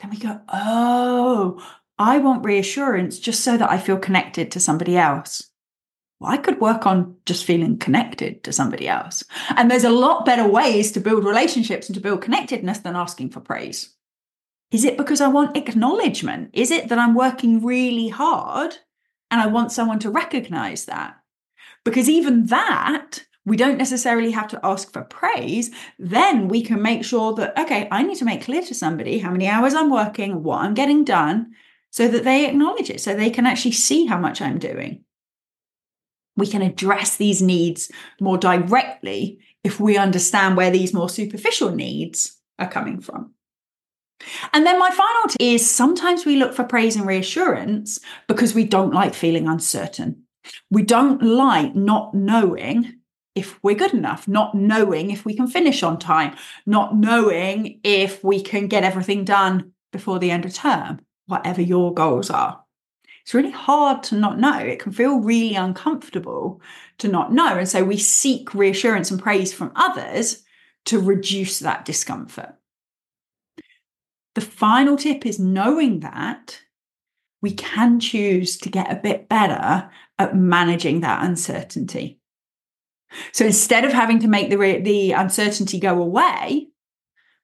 then 0.00 0.10
we 0.10 0.16
go, 0.16 0.40
oh, 0.48 1.64
I 2.00 2.18
want 2.18 2.44
reassurance 2.44 3.20
just 3.20 3.44
so 3.44 3.56
that 3.56 3.70
I 3.70 3.78
feel 3.78 3.98
connected 3.98 4.50
to 4.50 4.60
somebody 4.60 4.96
else 4.96 5.50
well, 6.20 6.30
I 6.30 6.36
could 6.36 6.60
work 6.60 6.86
on 6.86 7.16
just 7.24 7.44
feeling 7.44 7.78
connected 7.78 8.44
to 8.44 8.52
somebody 8.52 8.86
else. 8.86 9.24
And 9.56 9.70
there's 9.70 9.84
a 9.84 9.90
lot 9.90 10.26
better 10.26 10.46
ways 10.46 10.92
to 10.92 11.00
build 11.00 11.24
relationships 11.24 11.88
and 11.88 11.94
to 11.94 12.00
build 12.00 12.20
connectedness 12.20 12.78
than 12.78 12.94
asking 12.94 13.30
for 13.30 13.40
praise. 13.40 13.94
Is 14.70 14.84
it 14.84 14.98
because 14.98 15.22
I 15.22 15.28
want 15.28 15.56
acknowledgement? 15.56 16.50
Is 16.52 16.70
it 16.70 16.88
that 16.90 16.98
I'm 16.98 17.14
working 17.14 17.64
really 17.64 18.08
hard 18.08 18.76
and 19.30 19.40
I 19.40 19.46
want 19.46 19.72
someone 19.72 19.98
to 20.00 20.10
recognize 20.10 20.84
that? 20.84 21.16
Because 21.84 22.08
even 22.08 22.46
that, 22.46 23.24
we 23.46 23.56
don't 23.56 23.78
necessarily 23.78 24.30
have 24.32 24.48
to 24.48 24.60
ask 24.62 24.92
for 24.92 25.02
praise. 25.02 25.70
Then 25.98 26.48
we 26.48 26.62
can 26.62 26.82
make 26.82 27.02
sure 27.02 27.34
that, 27.36 27.58
okay, 27.58 27.88
I 27.90 28.02
need 28.02 28.18
to 28.18 28.26
make 28.26 28.42
clear 28.42 28.62
to 28.62 28.74
somebody 28.74 29.18
how 29.18 29.30
many 29.30 29.48
hours 29.48 29.72
I'm 29.72 29.90
working, 29.90 30.42
what 30.42 30.60
I'm 30.60 30.74
getting 30.74 31.02
done, 31.02 31.54
so 31.90 32.08
that 32.08 32.24
they 32.24 32.48
acknowledge 32.48 32.90
it, 32.90 33.00
so 33.00 33.14
they 33.14 33.30
can 33.30 33.46
actually 33.46 33.72
see 33.72 34.06
how 34.06 34.18
much 34.18 34.40
I'm 34.40 34.58
doing 34.58 35.04
we 36.40 36.46
can 36.46 36.62
address 36.62 37.16
these 37.16 37.42
needs 37.42 37.92
more 38.20 38.38
directly 38.38 39.38
if 39.62 39.78
we 39.78 39.96
understand 39.96 40.56
where 40.56 40.70
these 40.70 40.94
more 40.94 41.08
superficial 41.08 41.70
needs 41.70 42.38
are 42.58 42.70
coming 42.70 43.00
from. 43.00 43.34
And 44.52 44.66
then 44.66 44.78
my 44.78 44.90
final 44.90 45.28
tip 45.28 45.40
is 45.40 45.68
sometimes 45.68 46.26
we 46.26 46.36
look 46.36 46.54
for 46.54 46.64
praise 46.64 46.96
and 46.96 47.06
reassurance 47.06 48.00
because 48.26 48.54
we 48.54 48.64
don't 48.64 48.94
like 48.94 49.14
feeling 49.14 49.48
uncertain. 49.48 50.24
We 50.70 50.82
don't 50.82 51.22
like 51.22 51.74
not 51.74 52.14
knowing 52.14 52.96
if 53.34 53.62
we're 53.62 53.76
good 53.76 53.94
enough, 53.94 54.26
not 54.26 54.54
knowing 54.54 55.10
if 55.10 55.24
we 55.24 55.34
can 55.34 55.46
finish 55.46 55.82
on 55.82 55.98
time, 55.98 56.36
not 56.66 56.96
knowing 56.96 57.80
if 57.84 58.24
we 58.24 58.42
can 58.42 58.66
get 58.66 58.82
everything 58.82 59.24
done 59.24 59.72
before 59.92 60.18
the 60.18 60.30
end 60.30 60.44
of 60.44 60.52
term, 60.52 61.00
whatever 61.30 61.62
your 61.62 61.94
goals 61.94 62.30
are 62.30 62.62
it's 63.22 63.34
really 63.34 63.50
hard 63.50 64.02
to 64.04 64.16
not 64.16 64.38
know. 64.38 64.58
It 64.58 64.80
can 64.80 64.92
feel 64.92 65.20
really 65.20 65.54
uncomfortable 65.54 66.60
to 66.98 67.08
not 67.08 67.32
know. 67.32 67.56
And 67.56 67.68
so 67.68 67.84
we 67.84 67.96
seek 67.96 68.54
reassurance 68.54 69.10
and 69.10 69.22
praise 69.22 69.52
from 69.52 69.72
others 69.76 70.42
to 70.86 70.98
reduce 70.98 71.60
that 71.60 71.84
discomfort. 71.84 72.54
The 74.34 74.40
final 74.40 74.96
tip 74.96 75.26
is 75.26 75.38
knowing 75.38 76.00
that 76.00 76.60
we 77.42 77.52
can 77.52 78.00
choose 78.00 78.58
to 78.58 78.68
get 78.68 78.90
a 78.90 79.00
bit 79.00 79.28
better 79.28 79.90
at 80.18 80.36
managing 80.36 81.00
that 81.00 81.24
uncertainty. 81.24 82.18
So 83.32 83.44
instead 83.44 83.84
of 83.84 83.92
having 83.92 84.20
to 84.20 84.28
make 84.28 84.50
the, 84.50 84.58
re- 84.58 84.80
the 84.80 85.12
uncertainty 85.12 85.78
go 85.78 86.00
away 86.00 86.68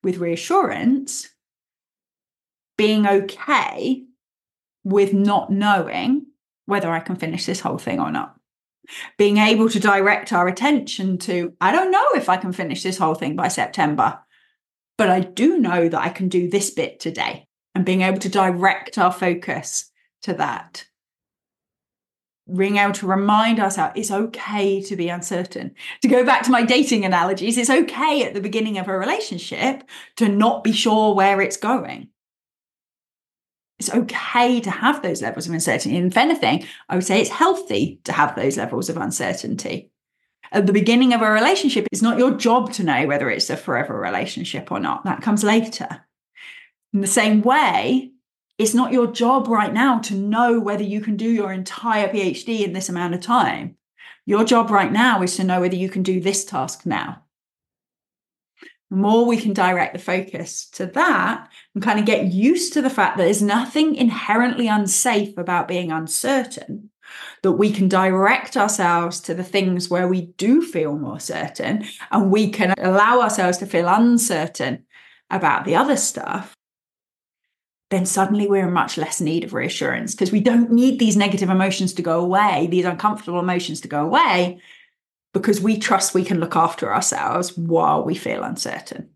with 0.03 0.19
reassurance, 0.19 1.29
being 2.77 3.07
okay 3.07 4.05
with 4.85 5.13
not 5.13 5.51
knowing 5.51 6.27
whether 6.67 6.91
I 6.91 7.01
can 7.01 7.17
finish 7.17 7.47
this 7.47 7.61
whole 7.61 7.79
thing 7.79 8.01
or 8.01 8.11
not. 8.11 8.37
Being 9.19 9.39
able 9.39 9.69
to 9.69 9.81
direct 9.81 10.33
our 10.33 10.47
attention 10.47 11.19
to, 11.19 11.55
I 11.61 11.73
don't 11.73 11.91
know 11.91 12.07
if 12.15 12.29
I 12.29 12.37
can 12.37 12.53
finish 12.53 12.83
this 12.83 12.99
whole 12.99 13.15
thing 13.15 13.35
by 13.35 13.49
September, 13.49 14.21
but 14.97 15.11
I 15.11 15.21
do 15.21 15.59
know 15.59 15.89
that 15.89 16.01
I 16.01 16.09
can 16.09 16.29
do 16.29 16.49
this 16.49 16.71
bit 16.71 17.01
today. 17.01 17.49
And 17.75 17.85
being 17.85 18.03
able 18.03 18.19
to 18.21 18.29
direct 18.29 18.97
our 18.97 19.13
focus 19.13 19.91
to 20.23 20.33
that. 20.35 20.87
Being 22.57 22.77
able 22.77 22.95
to 22.95 23.07
remind 23.07 23.61
ourselves 23.61 23.95
it's 23.97 24.11
okay 24.11 24.81
to 24.83 24.97
be 24.97 25.09
uncertain. 25.09 25.75
To 26.03 26.09
go 26.09 26.25
back 26.25 26.45
to 26.45 26.51
my 26.51 26.63
dating 26.63 27.05
analogies, 27.05 27.59
it's 27.59 27.69
okay 27.69 28.23
at 28.23 28.35
the 28.35 28.41
beginning 28.41 28.79
of 28.79 28.89
a 28.89 28.97
relationship 28.97 29.83
to 30.17 30.29
not 30.29 30.65
be 30.65 30.73
sure 30.73 31.15
where 31.15 31.41
it's 31.41 31.57
going 31.57 32.09
it's 33.79 33.93
okay 33.93 34.61
to 34.61 34.71
have 34.71 35.03
those 35.03 35.23
levels 35.23 35.47
of 35.47 35.53
uncertainty. 35.53 35.97
And 35.97 36.11
if 36.11 36.17
anything, 36.17 36.65
I 36.89 36.95
would 36.95 37.05
say 37.05 37.21
it's 37.21 37.31
healthy 37.31 38.01
to 38.05 38.13
have 38.13 38.35
those 38.35 38.57
levels 38.57 38.89
of 38.89 38.97
uncertainty. 38.97 39.91
At 40.53 40.67
the 40.67 40.73
beginning 40.73 41.13
of 41.13 41.23
a 41.23 41.31
relationship, 41.31 41.87
it's 41.93 42.03
not 42.03 42.19
your 42.19 42.33
job 42.33 42.73
to 42.75 42.85
know 42.85 43.07
whether 43.07 43.29
it's 43.29 43.51
a 43.51 43.57
forever 43.57 43.99
relationship 43.99 44.71
or 44.71 44.81
not. 44.81 45.05
That 45.05 45.23
comes 45.23 45.45
later. 45.45 46.05
In 46.95 47.01
the 47.01 47.07
same 47.07 47.43
way, 47.43 48.13
it's 48.57 48.73
not 48.73 48.93
your 48.93 49.09
job 49.09 49.49
right 49.49 49.73
now 49.73 49.99
to 50.01 50.15
know 50.15 50.59
whether 50.59 50.85
you 50.85 51.01
can 51.01 51.17
do 51.17 51.29
your 51.29 51.53
entire 51.53 52.09
PhD 52.09 52.65
in 52.65 52.73
this 52.73 52.89
amount 52.89 53.15
of 53.15 53.21
time. 53.21 53.77
Your 54.25 54.45
job 54.45 54.71
right 54.71 54.91
now 54.91 55.23
is 55.23 55.37
to 55.37 55.45
know 55.45 55.61
whether 55.61 55.77
you 55.77 55.91
can 55.91 56.03
do 56.03 56.21
this 56.21 56.45
task 56.45 56.87
now 56.87 57.26
more 58.91 59.27
we 59.27 59.37
can 59.37 59.53
direct 59.53 59.95
the 59.95 59.99
focus 59.99 60.69
to 60.71 60.87
that 60.87 61.49
and 61.75 61.83
kind 61.83 61.99
of 61.99 62.07
get 62.07 62.27
used 62.27 62.73
to 62.75 62.83
the 62.83 62.91
fact 62.91 63.17
that 63.17 63.25
there's 63.25 63.43
nothing 63.43 63.97
inherently 63.97 64.69
unsafe 64.69 65.37
about 65.37 65.69
being 65.69 65.91
uncertain, 65.91 66.91
that 67.43 67.53
we 67.53 67.73
can 67.73 67.89
direct 67.89 68.57
ourselves 68.57 69.21
to 69.21 69.35
the 69.35 69.45
things 69.45 69.89
where 69.89 70.07
we 70.07 70.27
do 70.37 70.63
feel 70.63 70.97
more 70.97 71.21
certain 71.21 71.85
and 72.11 72.31
we 72.31 72.51
can 72.51 72.75
allow 72.79 73.21
ourselves 73.21 73.59
to 73.59 73.67
feel 73.67 73.89
uncertain 73.89 74.85
about 75.31 75.65
the 75.65 75.75
other 75.75 75.97
stuff, 75.97 76.55
then 77.91 78.07
suddenly 78.07 78.47
we're 78.47 78.67
in 78.67 78.73
much 78.73 78.97
less 78.97 79.21
need 79.21 79.45
of 79.45 79.53
reassurance 79.53 80.15
because 80.15 80.33
we 80.33 80.41
don't 80.41 80.71
need 80.71 80.99
these 80.99 81.17
negative 81.17 81.51
emotions 81.51 81.93
to 81.95 82.03
go 82.03 82.21
away, 82.21 82.69
these 82.71 82.85
uncomfortable 82.85 83.41
emotions 83.41 83.81
to 83.81 83.89
go 83.89 84.05
away 84.05 84.61
because 85.39 85.61
we 85.61 85.77
trust 85.79 86.15
we 86.15 86.25
can 86.25 86.41
look 86.41 86.57
after 86.57 86.93
ourselves 86.93 87.57
while 87.59 88.03
we 88.03 88.15
feel 88.15 88.43
uncertain. 88.43 89.11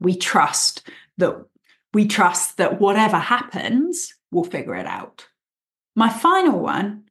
We 0.00 0.16
trust 0.16 0.88
that 1.18 1.44
we 1.92 2.06
trust 2.06 2.56
that 2.56 2.80
whatever 2.80 3.18
happens, 3.18 4.14
we'll 4.30 4.44
figure 4.44 4.74
it 4.76 4.86
out. 4.86 5.26
My 5.94 6.08
final 6.08 6.58
one 6.58 7.04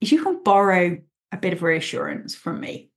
is 0.00 0.12
you 0.12 0.22
can 0.22 0.40
borrow 0.44 0.98
a 1.32 1.36
bit 1.36 1.52
of 1.52 1.64
reassurance 1.64 2.36
from 2.36 2.60
me. 2.60 2.90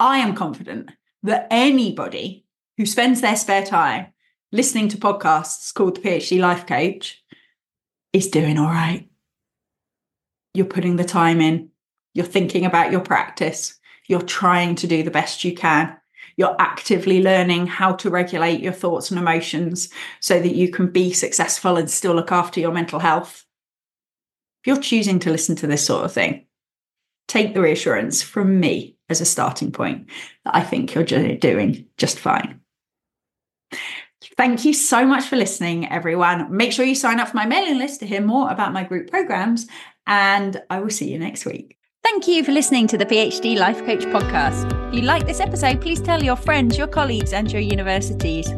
I 0.00 0.18
am 0.18 0.34
confident 0.34 0.90
that 1.22 1.46
anybody 1.52 2.44
who 2.78 2.86
spends 2.86 3.20
their 3.20 3.36
spare 3.36 3.64
time 3.64 4.08
listening 4.50 4.88
to 4.88 4.96
podcasts 4.96 5.72
called 5.72 5.94
the 5.94 6.00
PhD 6.00 6.40
Life 6.40 6.66
Coach 6.66 7.22
is 8.12 8.26
doing 8.26 8.58
all 8.58 8.66
right. 8.66 9.08
You're 10.54 10.66
putting 10.66 10.96
the 10.96 11.04
time 11.04 11.40
in, 11.40 11.70
You're 12.16 12.24
thinking 12.24 12.64
about 12.64 12.90
your 12.90 13.02
practice. 13.02 13.78
You're 14.08 14.22
trying 14.22 14.74
to 14.76 14.86
do 14.86 15.02
the 15.02 15.10
best 15.10 15.44
you 15.44 15.54
can. 15.54 15.94
You're 16.38 16.56
actively 16.58 17.22
learning 17.22 17.66
how 17.66 17.92
to 17.96 18.08
regulate 18.08 18.60
your 18.60 18.72
thoughts 18.72 19.10
and 19.10 19.20
emotions 19.20 19.90
so 20.20 20.40
that 20.40 20.54
you 20.54 20.70
can 20.70 20.90
be 20.90 21.12
successful 21.12 21.76
and 21.76 21.90
still 21.90 22.14
look 22.14 22.32
after 22.32 22.58
your 22.58 22.72
mental 22.72 23.00
health. 23.00 23.44
If 24.62 24.68
you're 24.68 24.80
choosing 24.80 25.18
to 25.20 25.30
listen 25.30 25.56
to 25.56 25.66
this 25.66 25.84
sort 25.84 26.06
of 26.06 26.12
thing, 26.12 26.46
take 27.28 27.52
the 27.52 27.60
reassurance 27.60 28.22
from 28.22 28.60
me 28.60 28.96
as 29.10 29.20
a 29.20 29.26
starting 29.26 29.70
point 29.70 30.08
that 30.46 30.56
I 30.56 30.62
think 30.62 30.94
you're 30.94 31.04
doing 31.04 31.86
just 31.98 32.18
fine. 32.18 32.60
Thank 34.38 34.64
you 34.64 34.72
so 34.72 35.06
much 35.06 35.24
for 35.24 35.36
listening, 35.36 35.86
everyone. 35.90 36.56
Make 36.56 36.72
sure 36.72 36.86
you 36.86 36.94
sign 36.94 37.20
up 37.20 37.28
for 37.28 37.36
my 37.36 37.44
mailing 37.44 37.76
list 37.76 38.00
to 38.00 38.06
hear 38.06 38.22
more 38.22 38.50
about 38.50 38.72
my 38.72 38.84
group 38.84 39.10
programs, 39.10 39.66
and 40.06 40.62
I 40.70 40.80
will 40.80 40.88
see 40.88 41.12
you 41.12 41.18
next 41.18 41.44
week. 41.44 41.76
Thank 42.10 42.28
you 42.28 42.44
for 42.44 42.52
listening 42.52 42.86
to 42.86 42.96
the 42.96 43.04
PhD 43.04 43.58
Life 43.58 43.84
Coach 43.84 44.04
podcast. 44.04 44.72
If 44.88 44.94
you 44.94 45.02
like 45.02 45.26
this 45.26 45.40
episode, 45.40 45.80
please 45.80 46.00
tell 46.00 46.22
your 46.22 46.36
friends, 46.36 46.78
your 46.78 46.86
colleagues, 46.86 47.32
and 47.32 47.50
your 47.50 47.60
universities. 47.60 48.48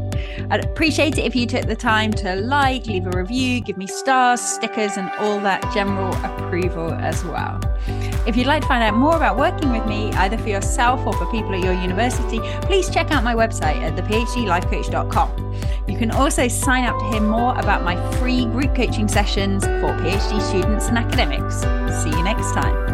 I'd 0.50 0.66
appreciate 0.66 1.16
it 1.16 1.24
if 1.24 1.34
you 1.34 1.46
took 1.46 1.64
the 1.64 1.74
time 1.74 2.12
to 2.12 2.36
like, 2.36 2.86
leave 2.86 3.06
a 3.06 3.10
review, 3.18 3.62
give 3.62 3.78
me 3.78 3.86
stars, 3.86 4.42
stickers, 4.42 4.98
and 4.98 5.10
all 5.18 5.40
that 5.40 5.62
general 5.72 6.14
approval 6.26 6.92
as 6.92 7.24
well. 7.24 7.58
If 8.26 8.36
you'd 8.36 8.46
like 8.46 8.60
to 8.62 8.68
find 8.68 8.84
out 8.84 8.94
more 8.94 9.16
about 9.16 9.38
working 9.38 9.72
with 9.72 9.86
me, 9.86 10.12
either 10.12 10.36
for 10.36 10.50
yourself 10.50 11.06
or 11.06 11.14
for 11.14 11.24
people 11.30 11.54
at 11.54 11.64
your 11.64 11.72
university, 11.72 12.40
please 12.66 12.90
check 12.90 13.10
out 13.10 13.24
my 13.24 13.34
website 13.34 13.80
at 13.80 13.96
thephdlifecoach.com. 13.96 15.54
You 15.88 15.96
can 15.96 16.10
also 16.10 16.48
sign 16.48 16.84
up 16.84 16.98
to 16.98 17.04
hear 17.06 17.22
more 17.22 17.58
about 17.58 17.82
my 17.82 17.96
free 18.18 18.44
group 18.44 18.74
coaching 18.74 19.08
sessions 19.08 19.64
for 19.64 19.96
PhD 20.02 20.38
students 20.42 20.88
and 20.88 20.98
academics. 20.98 21.62
See 22.02 22.10
you 22.10 22.22
next 22.22 22.52
time. 22.52 22.87